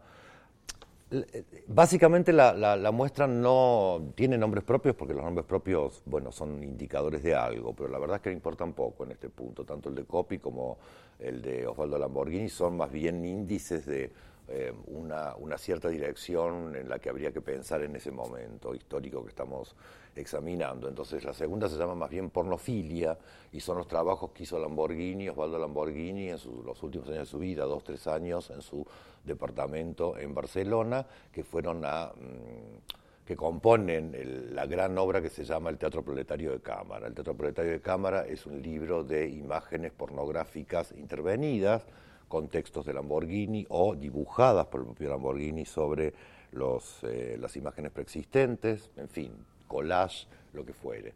Básicamente 1.69 2.33
la, 2.33 2.91
muestra 2.93 3.29
no 3.29 4.13
tiene 4.17 4.37
nombres 4.37 4.65
propios 4.65 4.97
porque 4.97 5.15
los 5.15 5.23
nombres 5.23 5.47
propios, 5.47 6.03
bueno, 6.05 6.33
son 6.33 6.63
indicadores 6.65 7.23
de 7.23 7.35
algo, 7.35 7.75
pero 7.75 7.89
la 7.89 7.99
verdad 7.99 8.17
es 8.17 8.23
que 8.23 8.33
importan 8.33 8.73
poco 8.73 9.05
en 9.05 9.13
este 9.13 9.29
punto, 9.29 9.65
tanto 9.65 9.89
el 9.89 9.95
de 9.95 10.05
Copy 10.05 10.39
como 10.39 10.79
el 11.21 11.43
de 11.43 11.67
Osvaldo 11.67 11.97
Lamborghini 11.97 12.49
son 12.49 12.77
más 12.77 12.91
bien 12.91 13.25
índices 13.25 13.87
de 13.87 14.13
eh, 14.49 14.73
una, 14.87 15.59
cierta 15.59 15.89
dirección 15.89 16.77
en 16.77 16.89
la 16.89 17.01
que 17.01 17.09
habría 17.09 17.33
que 17.33 17.41
pensar 17.41 17.83
en 17.83 17.97
ese 17.97 18.13
momento 18.13 18.75
histórico 18.75 19.23
que 19.25 19.31
estamos 19.31 19.75
examinando. 20.15 20.89
Entonces 20.89 21.25
la 21.25 21.35
segunda 21.35 21.69
se 21.69 21.77
llama 21.77 21.97
más 21.97 22.11
bien 22.11 22.31
pornofilia 22.31 23.19
y 23.51 23.59
son 23.59 23.79
los 23.79 23.89
trabajos 23.89 24.31
que 24.31 24.45
hizo 24.45 24.59
Lamborghini, 24.59 25.29
Osvaldo 25.29 25.59
Lamborghini 25.59 26.29
en 26.29 26.39
los 26.65 26.81
últimos 26.83 27.09
años 27.09 27.21
de 27.21 27.27
su 27.27 27.39
vida, 27.39 27.65
dos, 27.65 27.83
tres 27.83 28.07
años 28.07 28.51
en 28.51 28.63
su 28.63 28.87
departamento 29.27 30.17
en 30.19 30.35
Barcelona, 30.35 31.07
que 31.33 31.45
fueron 31.45 31.85
a... 31.85 32.13
Mm, 32.15 32.97
que 33.27 33.35
componen 33.35 34.15
la 34.55 34.67
gran 34.67 34.97
obra 34.99 35.21
que 35.21 35.31
se 35.31 35.43
llama 35.43 35.69
El 35.69 35.79
Teatro 35.79 36.05
Proletario 36.05 36.53
de 36.53 36.61
Cámara. 36.61 37.09
El 37.09 37.15
Teatro 37.15 37.35
Proletario 37.35 37.73
de 37.73 37.81
Cámara 37.81 38.25
es 38.25 38.47
un 38.47 38.63
libro 38.63 39.03
de 39.03 39.29
imágenes 39.29 39.91
pornográficas 39.91 40.93
intervenidas, 40.93 41.85
con 42.29 42.49
textos 42.49 42.87
de 42.87 42.95
Lamborghini 42.95 43.67
o 43.69 43.95
dibujadas 43.95 44.67
por 44.67 44.81
el 44.81 44.87
propio 44.87 45.11
Lamborghini 45.11 45.65
sobre 45.65 46.15
los, 46.53 47.03
eh, 47.03 47.37
las 47.41 47.57
imágenes 47.57 47.93
preexistentes, 47.93 48.91
en 48.97 49.09
fin, 49.09 49.33
collage, 49.67 50.27
lo 50.53 50.65
que 50.65 50.73
fuere. 50.73 51.15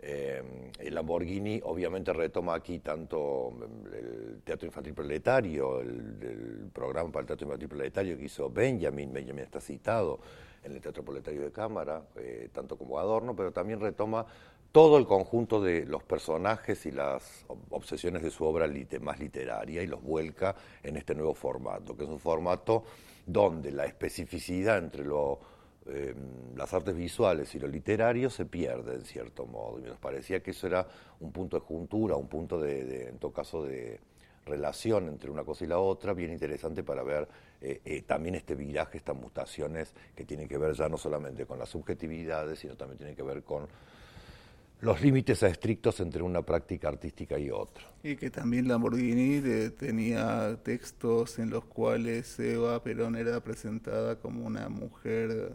Eh, 0.00 0.70
el 0.78 0.94
Lamborghini 0.94 1.60
obviamente 1.64 2.12
retoma 2.12 2.54
aquí 2.54 2.78
tanto 2.78 3.52
el 3.92 4.42
Teatro 4.44 4.66
Infantil 4.66 4.94
Proletario, 4.94 5.80
el, 5.80 6.70
programa 6.72 7.10
para 7.10 7.22
el 7.22 7.26
Teatro 7.26 7.46
Infantil 7.46 7.68
Proletario 7.68 8.16
que 8.16 8.24
hizo 8.24 8.48
Benjamin, 8.48 9.12
Benjamin 9.12 9.42
está 9.42 9.60
citado 9.60 10.20
en 10.62 10.72
el 10.72 10.80
Teatro 10.80 11.04
Proletario 11.04 11.42
de 11.42 11.50
Cámara, 11.50 12.02
eh, 12.16 12.48
tanto 12.52 12.76
como 12.78 12.98
Adorno, 12.98 13.34
pero 13.34 13.50
también 13.50 13.80
retoma 13.80 14.24
todo 14.70 14.98
el 14.98 15.06
conjunto 15.06 15.60
de 15.60 15.84
los 15.86 16.04
personajes 16.04 16.86
y 16.86 16.92
las 16.92 17.44
obsesiones 17.70 18.22
de 18.22 18.30
su 18.30 18.44
obra 18.44 18.68
más 19.00 19.18
literaria 19.18 19.82
y 19.82 19.86
los 19.86 20.02
vuelca 20.02 20.54
en 20.82 20.96
este 20.96 21.14
nuevo 21.14 21.34
formato, 21.34 21.96
que 21.96 22.04
es 22.04 22.10
un 22.10 22.20
formato 22.20 22.84
donde 23.26 23.72
la 23.72 23.86
especificidad 23.86 24.78
entre 24.78 25.04
lo, 25.04 25.40
em, 25.88 26.56
las 26.56 26.72
artes 26.74 26.96
visuales 26.96 27.54
y 27.54 27.58
lo 27.58 27.68
literario 27.68 28.30
se 28.30 28.44
pierde 28.44 28.94
en 28.94 29.04
cierto 29.04 29.46
modo. 29.46 29.78
Y 29.78 29.82
nos 29.82 29.98
parecía 29.98 30.42
que 30.42 30.52
eso 30.52 30.66
era 30.66 30.86
un 31.20 31.32
punto 31.32 31.58
de 31.58 31.64
juntura, 31.64 32.16
un 32.16 32.28
punto 32.28 32.60
de, 32.60 33.08
en 33.08 33.18
todo 33.18 33.32
caso, 33.32 33.64
de 33.64 34.00
relación 34.44 35.08
entre 35.08 35.30
una 35.30 35.44
cosa 35.44 35.64
y 35.64 35.68
la 35.68 35.78
otra, 35.78 36.14
bien 36.14 36.32
interesante 36.32 36.82
para 36.82 37.02
ver 37.02 37.28
eh, 37.60 37.80
eh, 37.84 38.02
también 38.02 38.34
este 38.34 38.54
viraje, 38.54 38.98
estas 38.98 39.16
mutaciones 39.16 39.92
que 40.14 40.24
tienen 40.24 40.48
que 40.48 40.56
ver 40.58 40.74
ya 40.74 40.88
no 40.88 40.96
solamente 40.96 41.44
con 41.44 41.58
las 41.58 41.68
subjetividades, 41.68 42.58
sino 42.58 42.74
también 42.76 42.98
tienen 42.98 43.16
que 43.16 43.22
ver 43.22 43.42
con 43.42 43.68
los 44.80 45.02
límites 45.02 45.42
estrictos 45.42 45.98
entre 46.00 46.22
una 46.22 46.42
práctica 46.42 46.88
artística 46.88 47.38
y 47.38 47.50
otra. 47.50 47.84
Y 48.02 48.16
que 48.16 48.30
también 48.30 48.68
Lamborghini 48.68 49.70
tenía 49.70 50.56
textos 50.62 51.38
en 51.38 51.50
los 51.50 51.64
cuales 51.64 52.38
Eva 52.38 52.82
Perón 52.82 53.16
era 53.16 53.40
presentada 53.40 54.16
como 54.16 54.46
una 54.46 54.68
mujer 54.68 55.54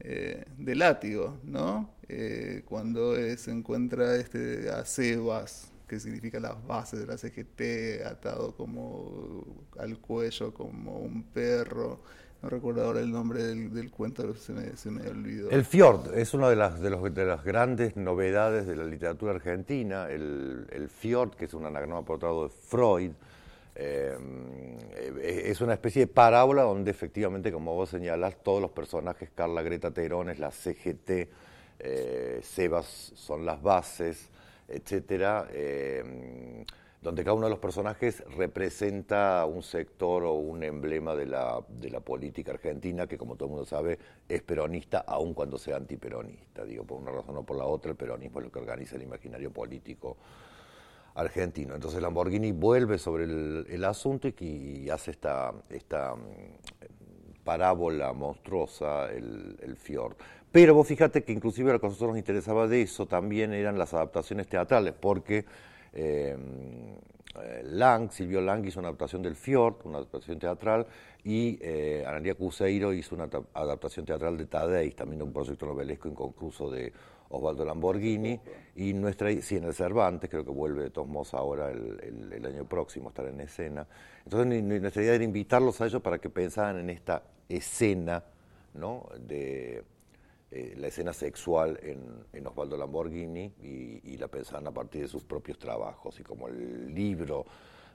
eh, 0.00 0.44
de 0.58 0.74
látigo, 0.74 1.38
¿no? 1.44 1.90
Eh, 2.08 2.62
cuando 2.66 3.14
se 3.36 3.50
encuentra 3.50 4.16
este, 4.16 4.70
a 4.70 4.84
que 5.86 6.00
significa 6.00 6.38
las 6.38 6.64
bases 6.66 7.00
de 7.00 7.06
la 7.06 7.18
CGT, 7.18 8.06
atado 8.06 8.54
como 8.56 9.44
al 9.78 9.98
cuello 9.98 10.54
como 10.54 10.98
un 10.98 11.24
perro 11.24 12.00
no 12.42 12.48
recuerdo 12.48 12.86
ahora 12.86 13.00
el 13.00 13.12
nombre 13.12 13.42
del, 13.42 13.90
cuento, 13.90 14.34
se 14.34 14.52
me, 14.52 14.74
se 14.76 14.90
me, 14.90 15.06
olvidó. 15.06 15.50
El 15.50 15.64
Fjord 15.64 16.14
es 16.16 16.32
una 16.32 16.48
de 16.48 16.56
las, 16.56 16.80
de, 16.80 16.88
los, 16.88 17.14
de 17.14 17.26
las 17.26 17.44
grandes 17.44 17.96
novedades 17.96 18.66
de 18.66 18.76
la 18.76 18.84
literatura 18.84 19.32
argentina. 19.32 20.08
El, 20.08 20.66
el 20.70 20.88
Fjord, 20.88 21.32
que 21.32 21.44
es 21.44 21.54
un 21.54 21.66
anagrama 21.66 21.98
aportado 21.98 22.44
de 22.44 22.48
Freud, 22.48 23.12
eh, 23.74 25.44
es 25.44 25.60
una 25.60 25.74
especie 25.74 26.02
de 26.02 26.06
parábola 26.06 26.62
donde 26.62 26.90
efectivamente, 26.90 27.52
como 27.52 27.74
vos 27.74 27.90
señalás, 27.90 28.36
todos 28.42 28.60
los 28.60 28.70
personajes, 28.70 29.30
Carla 29.34 29.62
Greta 29.62 29.90
Terón 29.90 30.30
es 30.30 30.38
la 30.38 30.50
CGT, 30.50 31.28
eh, 31.78 32.40
Sebas 32.42 33.12
son 33.14 33.46
las 33.46 33.62
bases, 33.62 34.30
etcétera. 34.68 35.48
Eh, 35.52 36.64
donde 37.00 37.24
cada 37.24 37.34
uno 37.34 37.46
de 37.46 37.50
los 37.50 37.58
personajes 37.58 38.22
representa 38.36 39.46
un 39.46 39.62
sector 39.62 40.22
o 40.24 40.34
un 40.34 40.62
emblema 40.62 41.14
de 41.14 41.24
la, 41.24 41.64
de 41.66 41.88
la 41.88 42.00
política 42.00 42.52
argentina, 42.52 43.06
que 43.06 43.16
como 43.16 43.36
todo 43.36 43.46
el 43.46 43.50
mundo 43.52 43.64
sabe 43.64 43.98
es 44.28 44.42
peronista, 44.42 44.98
aun 45.06 45.32
cuando 45.32 45.56
sea 45.56 45.76
antiperonista. 45.76 46.62
Digo, 46.64 46.84
por 46.84 47.00
una 47.00 47.10
razón 47.10 47.38
o 47.38 47.42
por 47.42 47.56
la 47.56 47.64
otra, 47.64 47.92
el 47.92 47.96
peronismo 47.96 48.40
es 48.40 48.46
lo 48.46 48.52
que 48.52 48.58
organiza 48.58 48.96
el 48.96 49.02
imaginario 49.02 49.50
político 49.50 50.18
argentino. 51.20 51.74
Entonces 51.74 52.00
Lamborghini 52.00 52.52
vuelve 52.52 52.98
sobre 52.98 53.24
el, 53.24 53.84
asunto 53.84 54.28
y, 54.28 54.88
hace 54.90 55.10
esta, 55.10 55.52
esta 55.68 56.14
mm, 56.14 57.44
parábola 57.44 58.12
monstruosa, 58.12 59.10
el, 59.10 59.56
el 59.62 59.76
Fjord. 59.76 60.16
Pero 60.52 60.74
vos 60.74 60.86
fíjate 60.86 61.22
que 61.22 61.32
inclusive 61.32 61.72
lo 61.72 61.80
que 61.80 61.86
a 61.86 61.88
nosotros 61.88 62.10
nos 62.10 62.18
interesaba 62.18 62.66
de 62.66 62.82
eso 62.82 63.06
también 63.06 63.52
eran 63.52 63.78
las 63.78 63.94
adaptaciones 63.94 64.48
teatrales, 64.48 64.94
porque 64.98 65.44
eh, 65.92 66.36
Lang, 67.64 68.10
Silvio 68.10 68.40
Lang 68.40 68.64
hizo 68.66 68.80
una 68.80 68.88
adaptación 68.88 69.22
del 69.22 69.36
Fjord, 69.36 69.76
una 69.84 69.98
adaptación 69.98 70.38
teatral, 70.38 70.86
y 71.22 71.58
eh, 71.62 72.04
Analia 72.06 72.34
Cuseiro 72.34 72.92
hizo 72.92 73.14
una 73.14 73.28
adaptación 73.54 74.04
teatral 74.04 74.36
de 74.36 74.46
Tadeis, 74.46 74.96
también 74.96 75.22
un 75.22 75.32
proyecto 75.32 75.66
novelesco 75.66 76.08
inconcluso 76.08 76.70
de 76.70 76.92
Osvaldo 77.30 77.64
Lamborghini, 77.64 78.40
y 78.74 78.92
nuestra, 78.92 79.30
sí, 79.40 79.56
en 79.56 79.64
el 79.64 79.74
Cervantes, 79.74 80.28
creo 80.28 80.44
que 80.44 80.50
vuelve 80.50 80.84
de 80.84 80.90
todos 80.90 81.08
modos 81.08 81.34
ahora 81.34 81.70
el, 81.70 82.44
año 82.44 82.64
próximo 82.66 83.10
estar 83.10 83.26
en 83.26 83.40
escena. 83.40 83.86
Entonces 84.24 84.62
nuestra 84.62 85.02
idea 85.02 85.14
era 85.14 85.24
invitarlos 85.24 85.80
a 85.80 85.86
ellos 85.86 86.02
para 86.02 86.18
que 86.18 86.28
pensaran 86.30 86.78
en 86.78 86.90
esta 86.90 87.22
escena, 87.48 88.24
¿no? 88.74 89.08
de 89.18 89.84
eh, 90.50 90.74
la 90.76 90.88
escena 90.88 91.12
sexual 91.12 91.78
en, 91.82 92.46
Osvaldo 92.46 92.76
Lamborghini 92.76 93.52
y, 93.62 94.16
la 94.16 94.26
pensaban 94.28 94.66
a 94.66 94.72
partir 94.72 95.02
de 95.02 95.08
sus 95.08 95.24
propios 95.24 95.58
trabajos. 95.58 96.18
Y 96.18 96.24
como 96.24 96.48
el 96.48 96.92
libro 96.92 97.46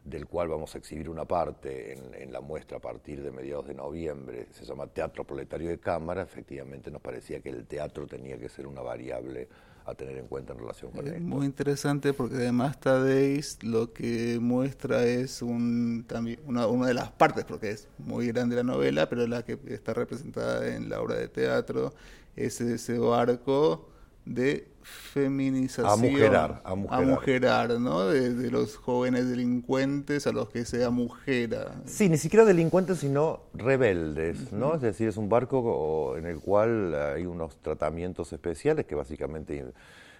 del 0.05 0.27
cual 0.27 0.47
vamos 0.47 0.75
a 0.75 0.77
exhibir 0.77 1.09
una 1.09 1.25
parte 1.25 1.93
en, 2.21 2.31
la 2.31 2.39
muestra 2.39 2.77
a 2.77 2.79
partir 2.79 3.23
de 3.23 3.31
mediados 3.31 3.67
de 3.67 3.73
noviembre, 3.73 4.47
se 4.51 4.63
llama 4.63 4.87
Teatro 4.87 5.23
Proletario 5.23 5.69
de 5.69 5.79
Cámara, 5.79 6.21
efectivamente 6.21 6.91
nos 6.91 7.01
parecía 7.01 7.39
que 7.39 7.49
el 7.49 7.65
teatro 7.65 8.05
tenía 8.05 8.37
que 8.37 8.47
ser 8.47 8.67
una 8.67 8.81
variable 8.81 9.47
a 9.85 9.93
tener 9.95 10.17
en 10.17 10.27
cuenta 10.27 10.53
en 10.53 10.59
relación 10.59 10.91
con 10.91 11.07
es 11.07 11.21
Muy 11.21 11.45
interesante 11.45 12.13
porque 12.13 12.35
además 12.35 12.79
Tadei 12.79 13.39
lo 13.61 13.93
que 13.93 14.39
muestra 14.39 15.05
es 15.05 15.41
un, 15.41 16.05
también 16.07 16.39
una, 16.45 16.67
una 16.67 16.87
de 16.87 16.93
las 16.93 17.11
partes, 17.11 17.45
porque 17.45 17.71
es 17.71 17.87
muy 17.97 18.27
grande 18.27 18.55
la 18.55 18.63
novela, 18.63 19.07
pero 19.09 19.25
la 19.27 19.43
que 19.43 19.57
está 19.67 19.93
representada 19.93 20.67
en 20.75 20.89
la 20.89 21.01
obra 21.01 21.15
de 21.15 21.27
teatro 21.27 21.93
es 22.35 22.61
ese 22.61 22.97
barco 22.99 23.87
de 24.25 24.67
feminización. 24.81 25.87
A 25.87 25.95
mujerar, 25.95 26.61
a 26.63 26.75
mujerar. 27.01 27.79
¿no? 27.79 28.07
De, 28.07 28.51
los 28.51 28.75
jóvenes 28.77 29.29
delincuentes 29.29 30.27
a 30.27 30.31
los 30.31 30.49
que 30.49 30.65
se 30.65 30.83
amujera. 30.83 31.81
Sí, 31.85 32.09
ni 32.09 32.17
siquiera 32.17 32.45
delincuentes, 32.45 32.99
sino 32.99 33.41
rebeldes, 33.53 34.51
¿no? 34.51 34.75
Es 34.75 34.81
decir, 34.81 35.07
es 35.07 35.17
un 35.17 35.29
barco 35.29 36.15
en 36.17 36.25
el 36.25 36.39
cual 36.39 36.93
hay 36.95 37.25
unos 37.25 37.57
tratamientos 37.57 38.31
especiales 38.33 38.85
que 38.85 38.95
básicamente 38.95 39.65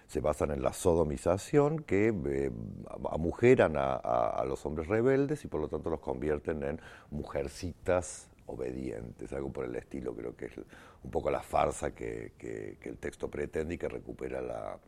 se 0.08 0.20
basan 0.20 0.52
en 0.52 0.62
la 0.62 0.72
sodomización, 0.72 1.80
que 1.80 2.14
eh, 2.26 2.50
amujeran 3.10 3.74
a 3.76 4.44
los 4.46 4.64
hombres 4.66 4.86
rebeldes 4.88 5.44
y 5.44 5.48
por 5.48 5.60
lo 5.60 5.68
tanto 5.68 5.90
los 5.90 6.00
convierten 6.00 6.62
en 6.62 6.80
mujercitas 7.10 8.28
obedientes, 8.46 9.32
algo 9.32 9.52
por 9.52 9.64
el 9.64 9.76
estilo, 9.76 10.14
creo 10.14 10.36
que 10.36 10.46
es 10.46 10.56
un 10.56 11.10
poco 11.10 11.30
la 11.30 11.42
farsa 11.42 11.94
que, 11.94 12.32
el 12.82 12.98
texto 12.98 13.28
pretende 13.28 13.74
y 13.74 13.78
que 13.78 13.88
recupera 13.88 14.40
la, 14.40 14.78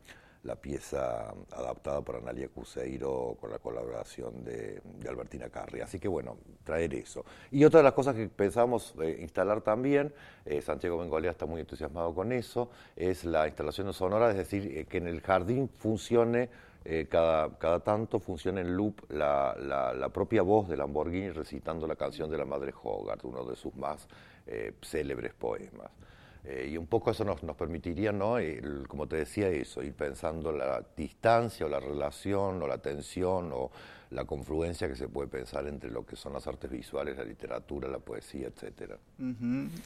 pieza 0.63 1.35
adaptada 1.53 2.01
por 2.01 2.17
Analia 2.17 2.49
Cuseiro 2.49 3.37
con 3.39 3.51
la 3.51 3.59
colaboración 3.59 4.45
de, 4.45 4.81
Albertina 5.07 5.51
Carri. 5.51 5.83
Así 5.83 5.99
que 5.99 6.09
bueno, 6.09 6.39
traer 6.65 6.95
eso. 6.95 7.23
Y 7.51 7.65
otra 7.65 7.81
de 7.81 7.85
las 7.85 7.93
cosas 7.93 8.15
que 8.15 8.29
pensamos 8.29 8.95
instalar 9.19 9.61
también, 9.61 10.11
eh, 10.47 10.63
Santiago 10.63 10.97
Bengolea 10.97 11.33
está 11.33 11.45
muy 11.45 11.61
entusiasmado 11.61 12.15
con 12.15 12.33
eso, 12.33 12.71
es 12.97 13.25
la 13.25 13.47
instalación 13.47 13.93
sonora, 13.93 14.31
es 14.31 14.39
decir, 14.39 14.75
eh, 14.75 14.87
que 14.87 14.97
en 14.97 15.09
el 15.09 15.21
jardín 15.21 15.69
funcione 15.69 16.49
cada, 17.09 17.59
cada, 17.59 17.81
tanto 17.81 18.19
funciona 18.19 18.61
en 18.61 18.75
loop 18.75 19.11
la, 19.11 19.55
la, 19.59 20.09
propia 20.09 20.43
voz 20.43 20.69
de 20.69 20.77
Lamborghini 20.77 21.31
recitando 21.31 21.87
la 21.87 21.97
canción 21.97 22.31
de 22.31 22.39
la 22.39 22.45
Madre 22.47 22.73
Hogarth, 22.83 23.25
uno 23.25 23.45
de 23.45 23.57
sus 23.57 23.75
más 23.77 24.09
célebres 24.81 25.35
poemas. 25.35 25.91
Eh, 26.45 26.71
y 26.73 26.77
un 26.79 26.87
poco 26.87 27.11
eso 27.11 27.25
nos, 27.25 27.43
nos 27.43 27.57
permitiría, 27.57 28.11
¿no? 28.11 28.37
como 28.87 29.07
te 29.07 29.17
decía, 29.17 29.49
eso, 29.49 29.83
ir 29.83 29.93
pensando 29.93 30.51
la 30.51 30.83
distancia 30.97 31.67
o 31.67 31.69
la 31.69 31.81
relación 31.81 32.63
o 32.63 32.67
la 32.67 32.79
tensión 32.79 33.51
o 33.53 33.71
la 34.11 34.25
confluencia 34.25 34.89
que 34.89 34.97
se 34.97 35.09
puede 35.09 35.29
pensar 35.29 35.67
entre 35.67 35.91
lo 35.91 36.07
que 36.07 36.17
son 36.17 36.33
las 36.33 36.47
artes 36.47 36.71
visuales, 36.71 37.19
la 37.19 37.25
literatura, 37.25 37.89
la 37.89 37.99
poesía. 37.99 38.51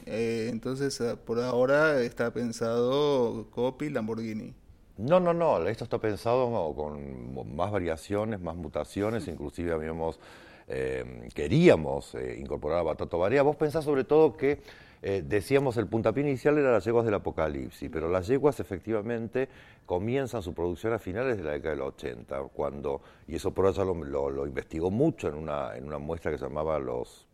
Eh, 0.05 0.47
entonces, 0.49 1.01
por 1.25 1.39
ahora 1.41 2.01
está 2.01 2.31
pensado 2.31 3.47
Copy, 3.51 3.89
Lamborghini. 3.89 4.53
No, 4.97 5.19
no, 5.19 5.33
no, 5.33 5.65
esto 5.67 5.85
está 5.85 5.97
pensado 5.97 6.73
con 6.75 7.55
más 7.55 7.71
variaciones, 7.71 8.39
más 8.39 8.55
mutaciones, 8.55 9.27
inclusive 9.27 9.71
habíamos, 9.71 10.19
eh, 10.67 11.29
queríamos 11.33 12.15
incorporar 12.37 12.79
a 12.79 12.83
Batato 12.83 13.17
Barea. 13.17 13.41
Vos 13.41 13.55
pensás 13.55 13.85
sobre 13.85 14.03
todo 14.03 14.37
que 14.37 14.59
eh, 15.01 15.23
decíamos 15.25 15.77
el 15.77 15.87
puntapié 15.87 16.21
inicial 16.21 16.59
era 16.59 16.71
las 16.71 16.85
yeguas 16.85 17.05
del 17.05 17.15
apocalipsis, 17.15 17.89
pero 17.91 18.07
las 18.07 18.27
yeguas 18.27 18.59
efectivamente 18.59 19.49
comienzan 19.87 20.43
su 20.43 20.53
producción 20.53 20.93
a 20.93 20.99
finales 20.99 21.37
de 21.37 21.43
la 21.43 21.51
década 21.53 21.71
del 21.71 21.81
80, 21.81 22.43
cuando, 22.53 23.01
y 23.27 23.35
eso 23.35 23.51
por 23.51 23.65
eso 23.65 23.83
lo, 23.83 24.45
investigó 24.45 24.91
mucho 24.91 25.27
en 25.27 25.33
una, 25.33 25.75
en 25.75 25.85
una 25.85 25.97
muestra 25.97 26.29
que 26.29 26.37
se 26.37 26.45
llamaba 26.45 26.77
los, 26.77 27.25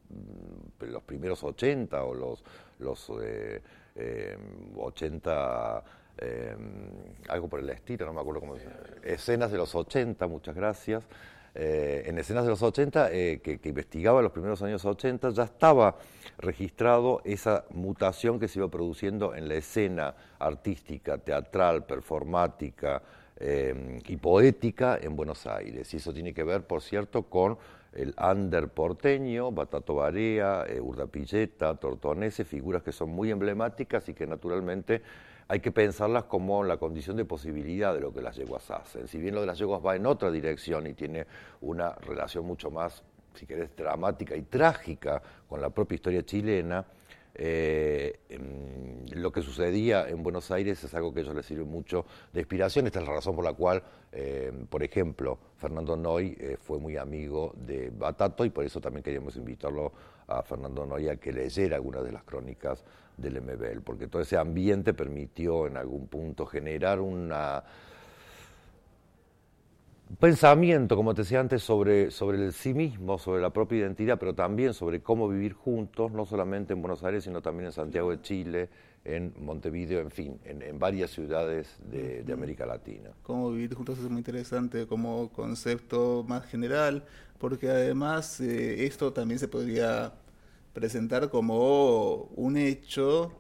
los 0.80 1.04
primeros 1.04 1.43
80 1.43 2.06
o 2.06 2.13
los, 2.15 2.43
los 2.80 3.12
80, 4.78 5.84
eh, 6.21 6.55
em, 6.58 6.89
algo 7.29 7.47
por 7.47 7.60
el 7.60 7.69
estilo, 7.69 8.05
no 8.05 8.13
me 8.13 8.21
acuerdo 8.21 8.41
cómo 8.41 8.55
escenas 9.03 9.51
de 9.51 9.58
los 9.58 9.75
80, 9.75 10.27
muchas 10.27 10.55
gracias. 10.55 11.08
Eh, 11.55 12.03
en 12.05 12.17
escenas 12.19 12.43
de 12.43 12.51
los 12.51 12.62
80, 12.62 13.12
eh, 13.12 13.41
que, 13.41 13.60
investigaba 13.63 14.21
los 14.21 14.32
primeros 14.32 14.62
años 14.62 14.86
80, 14.86 15.32
ya 15.32 15.43
estaba 15.43 15.95
registrado 16.38 17.21
esa 17.25 17.65
mutación 17.71 18.39
que 18.39 18.47
se 18.47 18.60
iba 18.60 18.69
produciendo 18.69 19.36
en 19.36 19.47
la 19.47 19.55
escena 19.55 20.13
artística, 20.38 21.17
teatral, 21.17 21.86
performática 21.86 23.01
eh, 23.38 23.99
y 24.08 24.15
poética 24.17 24.99
en 25.01 25.15
Buenos 25.15 25.47
Aires. 25.47 25.93
Y 25.93 25.97
eso 25.97 26.13
tiene 26.13 26.34
que 26.34 26.43
ver, 26.43 26.63
por 26.63 26.82
cierto, 26.82 27.23
con 27.23 27.58
el 27.93 28.13
under 28.23 28.67
porteño, 28.67 29.51
Batato 29.51 29.95
Barea, 29.95 30.65
Urdapilleta, 30.79 31.75
Tortonese, 31.75 32.45
figuras 32.45 32.84
que 32.84 32.91
son 32.91 33.10
muy 33.10 33.32
emblemáticas 33.32 34.08
y 34.10 34.13
que 34.13 34.27
naturalmente 34.27 35.01
hay 35.49 35.62
que 35.62 35.71
pensarlas 35.71 36.25
como 36.25 36.63
la 36.63 36.77
condición 36.77 37.17
de 37.17 37.25
posibilidad 37.25 37.95
de 37.95 37.99
lo 37.99 38.13
que 38.13 38.21
las 38.21 38.35
yeguas 38.35 38.69
hacen. 38.69 39.07
Si 39.07 39.17
bien 39.17 39.33
lo 39.33 39.41
de 39.41 39.47
las 39.47 39.57
yeguas 39.57 39.83
va 39.83 39.95
en 39.95 40.05
otra 40.05 40.29
dirección 40.29 40.85
y 40.85 40.93
tiene 40.93 41.25
una 41.62 41.89
relación 41.95 42.45
mucho 42.45 42.69
más, 42.69 43.01
si 43.33 43.47
querés, 43.47 43.75
dramática 43.75 44.35
y 44.35 44.43
trágica 44.43 45.19
con 45.47 45.59
la 45.59 45.71
propia 45.71 45.95
historia 45.95 46.23
chilena, 46.23 46.85
eh, 47.33 48.19
em, 48.29 49.05
lo 49.13 49.31
que 49.31 49.41
sucedía 49.41 50.07
en 50.07 50.21
Buenos 50.21 50.51
Aires 50.51 50.83
es 50.83 50.93
algo 50.93 51.12
que 51.12 51.21
a 51.21 51.23
ellos 51.23 51.35
les 51.35 51.47
sirve 51.47 51.63
mucho 51.63 52.05
de 52.31 52.41
inspiración. 52.41 52.85
Esta 52.85 52.99
es 52.99 53.07
la 53.07 53.13
razón 53.13 53.35
por 53.35 53.43
la 53.43 53.53
cual, 53.53 53.81
eh, 54.12 54.51
por 54.69 54.83
ejemplo, 54.83 55.39
Fernando 55.57 55.97
Noy 55.97 56.38
eh, 56.39 56.57
fue 56.62 56.77
muy 56.77 56.95
amigo 56.95 57.53
de 57.55 57.89
Batato 57.89 58.45
y 58.45 58.51
por 58.51 58.65
eso 58.65 58.79
también 58.79 59.01
queríamos 59.01 59.35
invitarlo 59.35 59.93
a 60.27 60.43
Fernando 60.43 60.85
Noy 60.85 61.09
a 61.09 61.15
que 61.15 61.33
leyera 61.33 61.77
algunas 61.77 62.03
de 62.03 62.12
las 62.12 62.23
crónicas 62.23 62.83
del 63.21 63.41
MBL, 63.41 63.82
porque 63.84 64.08
todo 64.08 64.21
ese 64.21 64.38
ambiente 64.38 64.93
permitió 64.93 65.67
en 65.67 65.77
algún 65.77 66.08
punto 66.08 66.45
generar 66.45 66.99
un 66.99 67.32
pensamiento, 70.17 70.95
como 70.95 71.13
te 71.13 71.21
decía 71.21 71.39
antes, 71.39 71.62
sobre, 71.62 72.10
sobre 72.12 72.43
el 72.43 72.53
sí 72.53 72.73
mismo, 72.73 73.17
sobre 73.19 73.41
la 73.41 73.51
propia 73.51 73.79
identidad, 73.79 74.17
pero 74.17 74.34
también 74.34 74.73
sobre 74.73 75.01
cómo 75.01 75.29
vivir 75.29 75.53
juntos, 75.53 76.12
no 76.12 76.25
solamente 76.25 76.73
en 76.73 76.82
Buenos 76.82 77.03
Aires, 77.03 77.23
sino 77.25 77.41
también 77.41 77.67
en 77.67 77.71
Santiago 77.71 78.10
de 78.10 78.21
Chile, 78.21 78.69
en 79.05 79.34
Montevideo, 79.39 80.01
en 80.01 80.12
fin, 80.12 80.39
en, 80.43 80.77
varias 80.77 81.12
ciudades 81.12 81.77
de, 81.89 82.23
de, 82.23 82.34
América 82.34 82.65
Latina. 82.65 83.12
Cómo 83.23 83.51
vivir 83.51 83.73
juntos 83.73 83.99
es 83.99 84.10
muy 84.10 84.17
interesante 84.17 84.88
como 84.88 85.29
concepto 85.29 86.25
más 86.27 86.45
general, 86.45 87.05
porque 87.38 87.69
además 87.69 88.41
eh, 88.41 88.86
esto 88.86 89.13
también 89.13 89.39
se 89.39 89.47
podría 89.47 90.13
presentar 90.73 91.29
como 91.29 92.29
un 92.36 92.58
hecho, 92.58 93.34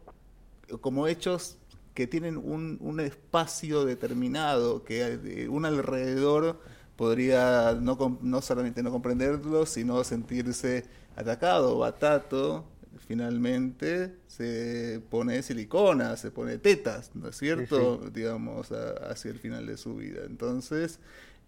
como 0.81 1.07
hechos 1.07 1.57
que 1.93 2.07
tienen 2.07 2.37
un, 2.37 2.77
un 2.81 2.99
espacio 2.99 3.85
determinado, 3.85 4.83
que 4.83 5.47
un 5.49 5.65
alrededor 5.65 6.59
podría 6.95 7.77
no, 7.79 8.19
no 8.21 8.41
solamente 8.41 8.83
no 8.83 8.91
comprenderlo, 8.91 9.65
sino 9.65 10.03
sentirse 10.03 10.85
atacado. 11.15 11.77
Batato 11.77 12.65
finalmente 13.07 14.15
se 14.27 15.01
pone 15.09 15.41
silicona, 15.41 16.15
se 16.17 16.29
pone 16.29 16.57
tetas, 16.57 17.11
¿no 17.15 17.29
es 17.29 17.37
cierto? 17.37 17.97
Digamos, 18.13 18.71
hacia 18.71 19.31
el 19.31 19.39
final 19.39 19.65
de 19.65 19.77
su 19.77 19.95
vida. 19.95 20.21
Entonces, 20.25 20.99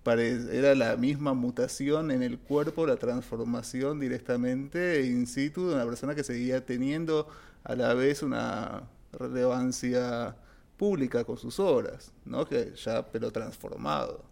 era 0.05 0.73
la 0.75 0.97
misma 0.97 1.33
mutación 1.33 2.11
en 2.11 2.23
el 2.23 2.39
cuerpo, 2.39 2.87
la 2.87 2.95
transformación 2.95 3.99
directamente 3.99 5.05
in 5.05 5.27
situ 5.27 5.67
de 5.67 5.75
una 5.75 5.85
persona 5.85 6.15
que 6.15 6.23
seguía 6.23 6.65
teniendo 6.65 7.27
a 7.63 7.75
la 7.75 7.93
vez 7.93 8.23
una 8.23 8.83
relevancia 9.13 10.35
pública 10.77 11.23
con 11.23 11.37
sus 11.37 11.59
obras, 11.59 12.11
¿no? 12.25 12.45
que 12.45 12.73
ya 12.75 13.05
pero 13.05 13.31
transformado. 13.31 14.23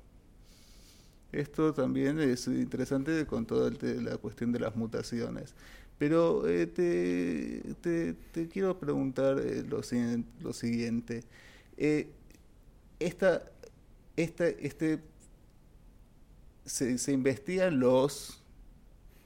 Esto 1.31 1.73
también 1.73 2.19
es 2.19 2.47
interesante 2.47 3.25
con 3.27 3.45
toda 3.45 3.69
la 4.01 4.17
cuestión 4.17 4.51
de 4.51 4.59
las 4.59 4.75
mutaciones. 4.75 5.53
Pero 5.99 6.47
eh, 6.47 6.65
te, 6.65 8.15
te, 8.31 8.47
quiero 8.47 8.79
preguntar 8.79 9.37
eh, 9.39 9.63
lo, 9.63 9.83
siguiente. 10.53 11.23
Eh, 11.77 12.09
esta, 12.99 13.43
esta, 14.15 14.47
este 14.47 14.99
se, 16.69 16.97
se 16.97 17.11
investigan 17.11 17.79
los 17.79 18.41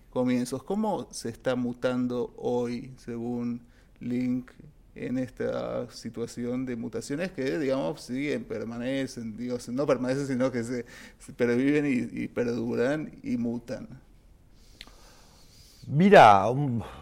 comienzos. 0.09 0.63
¿Cómo 0.63 1.07
se 1.11 1.29
está 1.29 1.55
mutando 1.55 2.33
hoy, 2.37 2.93
según 2.97 3.61
Link, 3.99 4.51
en 4.95 5.17
esta 5.17 5.89
situación 5.91 6.65
de 6.65 6.75
mutaciones 6.75 7.31
que, 7.31 7.57
digamos, 7.57 8.01
siguen, 8.01 8.43
permanecen, 8.43 9.35
digo, 9.35 9.57
no 9.71 9.87
permanecen, 9.87 10.27
sino 10.27 10.51
que 10.51 10.63
se, 10.63 10.85
perviven 11.35 12.09
y, 12.11 12.27
perduran 12.27 13.11
y 13.23 13.37
mutan? 13.37 13.87
Mira, 15.87 16.45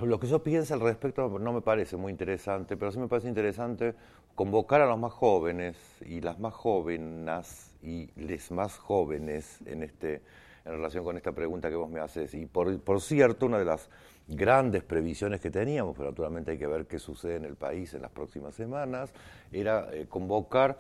lo 0.02 0.20
que 0.20 0.28
yo 0.28 0.42
pienso 0.42 0.74
al 0.74 0.80
respecto 0.80 1.38
no 1.38 1.54
me 1.54 1.62
parece 1.62 1.98
muy 1.98 2.12
interesante, 2.12 2.78
pero 2.78 2.92
sí 2.92 2.98
me 2.98 3.08
parece 3.08 3.28
interesante 3.28 3.94
convocar 4.34 4.82
a 4.82 4.88
los 4.88 4.98
más 4.98 5.12
jóvenes 5.12 5.76
y 6.04 6.22
las 6.22 6.40
más 6.40 6.54
jóvenes 6.54 7.71
y 7.84 8.10
les 8.16 8.52
más 8.52 8.78
jóvenes 8.78 9.60
en, 9.66 9.84
este, 9.84 10.22
en 10.66 10.72
relación 10.74 11.04
con 11.04 11.18
esta 11.18 11.32
pregunta 11.32 11.70
que 11.70 11.76
vos 11.76 11.90
me 11.90 12.00
haces. 12.00 12.34
Y 12.34 12.46
por, 12.46 12.80
por 12.82 13.02
cierto, 13.02 13.46
una 13.46 13.60
de 13.60 13.66
las 13.66 13.90
grandes 14.28 14.84
previsiones 14.84 15.42
que 15.42 15.50
teníamos, 15.50 15.96
pero 15.96 16.10
naturalmente 16.10 16.52
hay 16.52 16.58
que 16.58 16.68
ver 16.68 16.86
qué 16.86 17.00
sucede 17.00 17.36
en 17.36 17.46
el 17.46 17.56
país 17.56 17.94
en 17.94 18.02
las 18.02 18.12
próximas 18.12 18.56
semanas, 18.56 19.12
era 19.52 19.90
eh, 19.92 20.06
convocar 20.08 20.78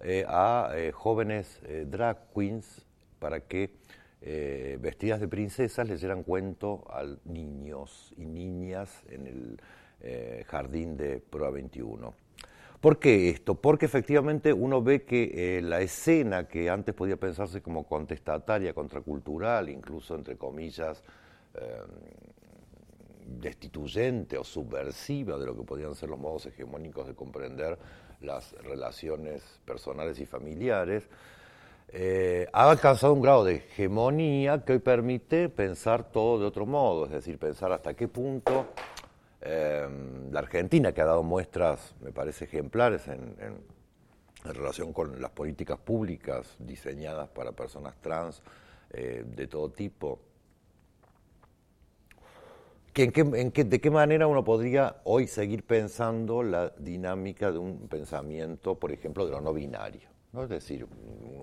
eh, 0.00 0.24
a 0.28 0.70
eh, 0.74 0.92
jóvenes 0.92 1.60
drag 1.86 2.32
queens 2.34 2.84
para 3.18 3.40
que 3.40 3.70
vestidas 4.78 5.18
de 5.18 5.26
princesas 5.26 5.88
les 5.88 5.98
dieran 5.98 6.22
cuento 6.22 6.84
a 6.88 7.04
niños 7.24 8.14
y 8.16 8.24
niñas 8.24 9.02
en 9.10 9.26
el 9.26 10.44
jardín 10.46 10.96
de 10.96 11.18
Proa 11.18 11.50
21. 11.50 12.21
¿Por 12.82 12.98
qué 12.98 13.30
esto? 13.30 13.54
Porque 13.54 13.86
efectivamente 13.86 14.52
uno 14.52 14.82
ve 14.82 15.04
que 15.04 15.58
eh, 15.58 15.62
la 15.62 15.80
escena 15.80 16.48
que 16.48 16.68
antes 16.68 16.92
podía 16.92 17.16
pensarse 17.16 17.62
como 17.62 17.86
contestataria, 17.86 18.74
contracultural, 18.74 19.68
incluso 19.68 20.16
entre 20.16 20.36
comillas, 20.36 21.04
em, 21.54 23.40
destituyente 23.40 24.36
o 24.36 24.42
subversiva 24.42 25.38
de 25.38 25.46
lo 25.46 25.56
que 25.56 25.62
podían 25.62 25.94
ser 25.94 26.08
los 26.08 26.18
modos 26.18 26.46
hegemónicos 26.46 27.06
de 27.06 27.14
comprender 27.14 27.78
las 28.20 28.50
relaciones 28.64 29.60
personales 29.64 30.18
y 30.18 30.26
familiares, 30.26 31.08
eh, 31.86 32.48
ha 32.52 32.68
alcanzado 32.68 33.12
un 33.12 33.22
grado 33.22 33.44
de 33.44 33.58
hegemonía 33.58 34.64
que 34.64 34.72
hoy 34.72 34.80
permite 34.80 35.48
pensar 35.48 36.10
todo 36.10 36.40
de 36.40 36.46
otro 36.46 36.66
modo, 36.66 37.04
es 37.04 37.12
decir, 37.12 37.38
pensar 37.38 37.70
hasta 37.70 37.94
qué 37.94 38.08
punto 38.08 38.66
Em, 39.44 40.30
la 40.30 40.38
Argentina, 40.38 40.92
que 40.92 41.00
ha 41.00 41.04
dado 41.04 41.24
muestras, 41.24 41.96
me 42.00 42.12
parece, 42.12 42.44
ejemplares 42.44 43.08
en, 43.08 43.34
relación 44.44 44.92
con 44.92 45.20
las 45.20 45.30
políticas 45.30 45.78
públicas 45.78 46.56
diseñadas 46.58 47.28
para 47.28 47.52
personas 47.52 47.94
trans 48.00 48.42
eh, 48.90 49.24
de 49.24 49.46
todo 49.46 49.70
tipo. 49.70 50.20
¿De 52.94 53.80
qué 53.80 53.90
manera 53.90 54.26
uno 54.26 54.44
podría 54.44 54.96
hoy 55.04 55.26
seguir 55.26 55.64
pensando 55.64 56.42
la 56.42 56.70
dinámica 56.76 57.50
de 57.50 57.58
un 57.58 57.88
pensamiento, 57.88 58.78
por 58.78 58.92
ejemplo, 58.92 59.24
de 59.24 59.32
lo 59.32 59.40
no 59.40 59.52
binario? 59.52 60.11
¿No? 60.32 60.44
Es 60.44 60.48
decir, 60.48 60.86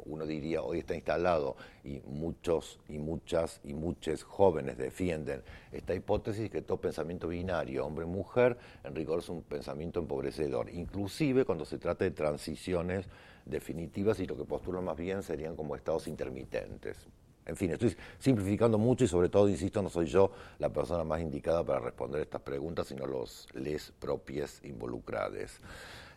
uno 0.05 0.25
diría, 0.25 0.63
hoy 0.63 0.79
está 0.79 0.95
instalado 0.95 1.55
y 1.83 2.01
muchos 2.07 2.79
y 2.87 2.97
muchas 2.97 3.61
y 3.63 3.73
muchos 3.73 4.23
jóvenes 4.23 4.77
defienden 4.77 5.43
esta 5.71 5.93
hipótesis 5.93 6.49
que 6.49 6.61
todo 6.61 6.81
pensamiento 6.81 7.27
binario, 7.27 7.85
hombre-mujer, 7.85 8.57
en 8.83 8.95
rigor 8.95 9.19
es 9.19 9.29
un 9.29 9.43
pensamiento 9.43 9.99
empobrecedor, 9.99 10.69
inclusive 10.69 11.45
cuando 11.45 11.65
se 11.65 11.77
trata 11.77 12.03
de 12.03 12.11
transiciones 12.11 13.05
definitivas 13.45 14.19
y 14.19 14.25
lo 14.25 14.35
que 14.35 14.45
postulan 14.45 14.83
más 14.83 14.97
bien 14.97 15.21
serían 15.21 15.55
como 15.55 15.75
estados 15.75 16.07
intermitentes. 16.07 16.97
En 17.45 17.55
fin, 17.55 17.71
estoy 17.71 17.95
simplificando 18.19 18.77
mucho 18.77 19.05
y 19.05 19.07
sobre 19.07 19.29
todo, 19.29 19.49
insisto, 19.49 19.81
no 19.81 19.89
soy 19.89 20.05
yo 20.05 20.31
la 20.59 20.69
persona 20.69 21.03
más 21.03 21.19
indicada 21.19 21.63
para 21.63 21.79
responder 21.79 22.21
estas 22.21 22.41
preguntas, 22.41 22.87
sino 22.87 23.07
los 23.07 23.47
les 23.53 23.91
propios 23.91 24.63
involucrados. 24.63 25.59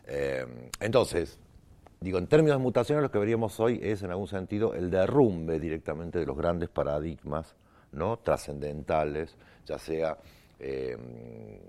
Eh, 0.05 0.45
entonces, 0.79 1.39
digo, 2.03 2.17
en 2.17 2.27
términos 2.27 2.57
de 2.57 2.63
mutaciones, 2.63 3.01
lo 3.01 3.11
que 3.11 3.17
veríamos 3.17 3.59
hoy 3.61 3.79
es, 3.81 4.03
en 4.03 4.11
algún 4.11 4.27
sentido, 4.27 4.73
el 4.73 4.91
derrumbe 4.91 5.57
directamente 5.57 6.19
de 6.19 6.25
los 6.25 6.37
grandes 6.37 6.67
paradigmas 6.67 7.55
¿no? 7.93 8.17
trascendentales, 8.17 9.37
ya 9.65 9.79
sea 9.79 10.17
eh, 10.65 10.97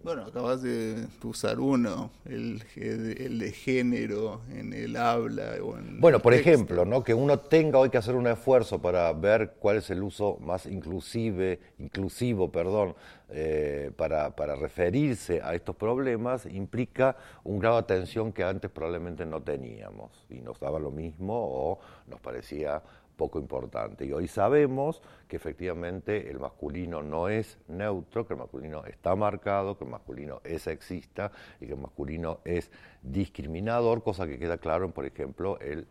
bueno, 0.04 0.22
acabas 0.26 0.62
de 0.62 1.06
usar 1.24 1.58
uno, 1.58 2.10
el, 2.26 2.62
el, 2.76 3.38
de 3.38 3.52
género 3.52 4.42
en 4.52 4.72
el 4.72 4.96
habla. 4.96 5.54
O 5.62 5.78
en 5.78 5.98
bueno, 5.98 6.20
por 6.20 6.34
ejemplo, 6.34 6.84
¿no? 6.84 7.02
que 7.02 7.14
uno 7.14 7.38
tenga 7.38 7.78
hoy 7.78 7.90
que 7.90 7.96
hacer 7.96 8.14
un 8.14 8.26
esfuerzo 8.26 8.80
para 8.80 9.10
ver 9.14 9.54
cuál 9.58 9.78
es 9.78 9.90
el 9.90 10.02
uso 10.02 10.36
más 10.40 10.66
inclusive, 10.66 11.58
inclusivo 11.78 12.52
perdón, 12.52 12.94
eh, 13.30 13.90
para, 13.96 14.36
para 14.36 14.54
referirse 14.54 15.40
a 15.42 15.54
estos 15.54 15.74
problemas 15.74 16.44
implica 16.46 17.16
un 17.42 17.58
grado 17.58 17.76
de 17.76 17.80
atención 17.80 18.30
que 18.30 18.44
antes 18.44 18.70
probablemente 18.70 19.24
no 19.24 19.42
teníamos 19.42 20.10
y 20.28 20.40
nos 20.42 20.60
daba 20.60 20.78
lo 20.78 20.90
mismo 20.90 21.34
o 21.34 21.78
nos 22.06 22.20
parecía 22.20 22.82
poco 23.16 23.38
importante. 23.38 24.04
Y 24.04 24.12
hoy 24.12 24.28
sabemos 24.28 25.02
que 25.28 25.36
efectivamente 25.36 26.30
el 26.30 26.38
masculino 26.38 27.02
no 27.02 27.28
es 27.28 27.58
neutro, 27.68 28.26
que 28.26 28.34
el 28.34 28.40
masculino 28.40 28.84
está 28.84 29.14
marcado, 29.14 29.76
que 29.76 29.84
el 29.84 29.90
masculino 29.90 30.40
es 30.44 30.62
sexista 30.62 31.30
y 31.60 31.66
que 31.66 31.72
el 31.72 31.80
masculino 31.80 32.40
es 32.44 32.70
discriminador, 33.02 34.02
cosa 34.02 34.26
que 34.26 34.38
queda 34.38 34.58
claro 34.58 34.84
en, 34.84 34.92
por 34.92 35.06
ejemplo, 35.06 35.58
el 35.60 35.86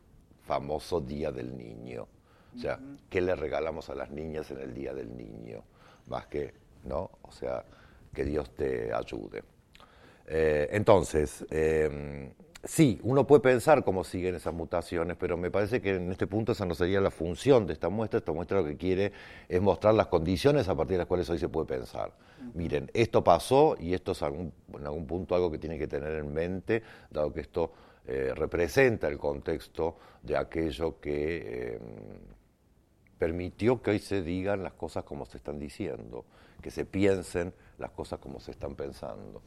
famoso 0.45 1.01
Día 1.01 1.31
del 1.31 1.57
Niño. 1.57 2.07
O 2.55 2.59
sea, 2.59 2.79
¿qué 3.09 3.21
le 3.21 3.35
regalamos 3.35 3.89
a 3.89 3.95
las 3.95 4.11
niñas 4.11 4.51
en 4.51 4.59
el 4.59 4.73
Día 4.73 4.93
del 4.93 5.17
Niño? 5.17 5.63
Más 6.07 6.27
que, 6.27 6.53
¿no? 6.83 7.09
O 7.23 7.31
sea, 7.31 7.65
que 8.13 8.23
Dios 8.25 8.53
te 8.53 8.93
ayude. 8.93 9.43
Eh, 10.27 10.67
entonces, 10.71 11.45
eh, 11.49 12.31
Sí, 12.65 12.97
uno 13.03 13.27
puede 13.27 13.41
pensar 13.41 13.83
cómo 13.83 14.05
siguen 14.05 14.35
esas 14.35 14.53
mutaciones, 14.53 15.17
pero 15.17 15.35
me 15.35 15.51
parece 15.51 15.81
que 15.81 15.95
en 15.95 16.09
este 16.11 16.27
punto 16.27 16.53
esa 16.53 16.65
no 16.65 16.75
sería 16.75 17.01
la 17.01 17.11
función 17.11 17.67
de 17.67 17.73
esta 17.73 17.89
muestra. 17.89 18.19
Esta 18.19 18.31
muestra 18.31 18.61
lo 18.61 18.65
que 18.65 18.77
quiere 18.77 19.11
es 19.49 19.61
mostrar 19.61 19.93
las 19.95 20.07
condiciones 20.07 20.69
a 20.69 20.75
partir 20.75 20.93
de 20.93 20.99
las 20.99 21.07
cuales 21.07 21.29
hoy 21.29 21.39
se 21.39 21.49
puede 21.49 21.67
pensar. 21.67 22.13
Miren, 22.53 22.89
esto 22.93 23.21
pasó 23.21 23.75
y 23.77 23.93
esto 23.93 24.13
es 24.13 24.21
en 24.21 24.53
algún 24.81 25.05
punto 25.05 25.35
algo 25.35 25.51
que 25.51 25.57
tiene 25.57 25.77
que 25.77 25.87
tener 25.87 26.13
en 26.13 26.33
mente, 26.33 26.83
dado 27.09 27.33
que 27.33 27.41
esto 27.41 27.73
eh, 28.07 28.31
representa 28.33 29.09
el 29.09 29.17
contexto 29.17 29.97
de 30.21 30.37
aquello 30.37 31.01
que 31.01 31.75
em, 31.75 31.81
permitió 33.17 33.81
que 33.81 33.91
hoy 33.91 33.99
se 33.99 34.21
digan 34.21 34.63
las 34.63 34.73
cosas 34.73 35.03
como 35.03 35.25
se 35.25 35.35
están 35.35 35.59
diciendo, 35.59 36.23
que 36.61 36.71
se 36.71 36.85
piensen 36.85 37.53
las 37.77 37.91
cosas 37.91 38.19
como 38.19 38.39
se 38.39 38.51
están 38.51 38.75
pensando. 38.75 39.41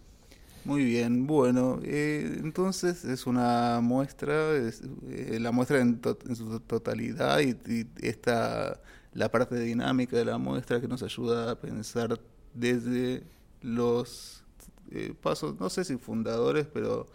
Muy 0.67 0.85
bien, 0.85 1.29
bueno, 1.29 1.79
eh, 1.85 2.41
entonces 2.43 3.05
es 3.05 3.29
una 3.29 3.81
muestra, 3.81 4.51
es, 4.57 4.83
eh, 5.09 5.39
la 5.41 5.53
muestra 5.53 5.79
en, 5.81 6.01
su 6.35 6.59
totalidad 6.59 7.39
y, 7.39 7.87
esta, 8.01 8.81
la 9.14 9.31
parte 9.31 9.61
dinámica 9.61 10.17
de 10.17 10.25
la 10.25 10.39
muestra 10.39 10.81
que 10.81 10.89
nos 10.89 11.05
ayuda 11.05 11.53
a 11.53 11.61
pensar 11.61 12.21
desde 12.53 13.23
los 13.62 14.43
eh, 14.91 15.14
pasos, 15.23 15.55
no 15.61 15.71
sé 15.71 15.85
si 15.85 15.99
fundadores, 15.99 16.67
pero 16.67 17.07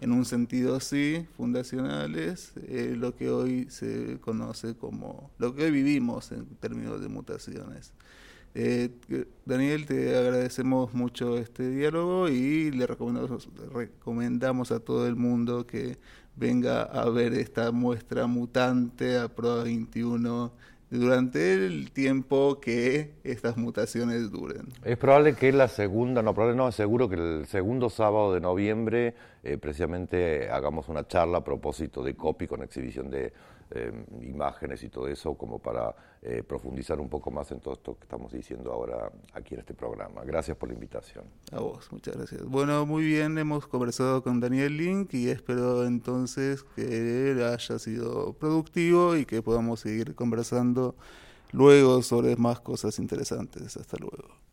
en 0.00 0.10
un 0.10 0.24
sentido 0.24 0.80
sí, 0.80 1.26
fundacionales, 1.36 2.54
lo 2.96 3.14
que 3.14 3.28
hoy 3.28 3.66
se 3.68 4.18
conoce 4.22 4.76
como, 4.76 5.30
lo 5.36 5.54
que 5.54 5.64
hoy 5.64 5.72
vivimos 5.72 6.32
en 6.32 6.46
términos 6.56 7.02
de 7.02 7.08
mutaciones. 7.08 7.92
Eh, 8.54 8.88
Daniel, 9.44 9.84
te 9.84 10.16
agradecemos 10.16 10.94
mucho 10.94 11.38
este 11.38 11.68
diálogo 11.70 12.28
y 12.28 12.70
le 12.70 12.86
recomendamos, 12.86 13.48
recomendamos 13.72 14.70
a 14.70 14.78
todo 14.78 15.08
el 15.08 15.16
mundo 15.16 15.66
que 15.66 15.98
venga 16.36 16.82
a 16.82 17.08
ver 17.10 17.34
esta 17.34 17.72
muestra 17.72 18.28
mutante 18.28 19.18
a 19.18 19.28
Prueba 19.28 19.64
21 19.64 20.52
durante 20.90 21.54
el 21.54 21.90
tiempo 21.90 22.60
que 22.60 23.14
estas 23.24 23.56
mutaciones 23.56 24.30
duren. 24.30 24.68
Es 24.84 24.96
probable 24.96 25.34
que 25.34 25.50
la 25.50 25.66
segunda, 25.66 26.22
no, 26.22 26.34
probable 26.34 26.56
no, 26.56 26.68
es 26.68 26.76
seguro 26.76 27.08
que 27.08 27.16
el 27.16 27.46
segundo 27.46 27.90
sábado 27.90 28.32
de 28.34 28.40
noviembre 28.40 29.14
eh, 29.42 29.58
precisamente 29.58 30.48
hagamos 30.48 30.88
una 30.88 31.06
charla 31.08 31.38
a 31.38 31.44
propósito 31.44 32.04
de 32.04 32.14
COPI 32.14 32.46
con 32.46 32.62
exhibición 32.62 33.10
de 33.10 33.32
Em, 33.70 34.04
imágenes 34.22 34.82
y 34.84 34.88
todo 34.88 35.08
eso 35.08 35.34
como 35.34 35.58
para 35.58 35.94
eh, 36.22 36.42
profundizar 36.46 37.00
un 37.00 37.08
poco 37.08 37.30
más 37.30 37.50
en 37.50 37.60
todo 37.60 37.74
esto 37.74 37.96
que 37.96 38.04
estamos 38.04 38.30
diciendo 38.30 38.70
ahora 38.70 39.10
aquí 39.32 39.54
en 39.54 39.60
este 39.60 39.74
programa. 39.74 40.22
Gracias 40.22 40.56
por 40.56 40.68
la 40.68 40.74
invitación. 40.74 41.24
A 41.50 41.60
vos, 41.60 41.90
muchas 41.90 42.14
gracias. 42.14 42.44
Bueno, 42.44 42.84
muy 42.84 43.04
bien, 43.04 43.38
hemos 43.38 43.66
conversado 43.66 44.22
con 44.22 44.38
Daniel 44.38 44.76
Link 44.76 45.14
y 45.14 45.28
espero 45.28 45.86
entonces 45.86 46.62
que 46.76 47.42
haya 47.42 47.78
sido 47.78 48.34
productivo 48.34 49.16
y 49.16 49.24
que 49.24 49.42
podamos 49.42 49.80
seguir 49.80 50.14
conversando 50.14 50.94
luego 51.52 52.02
sobre 52.02 52.36
más 52.36 52.60
cosas 52.60 52.98
interesantes. 52.98 53.76
Hasta 53.76 53.96
luego. 53.96 54.43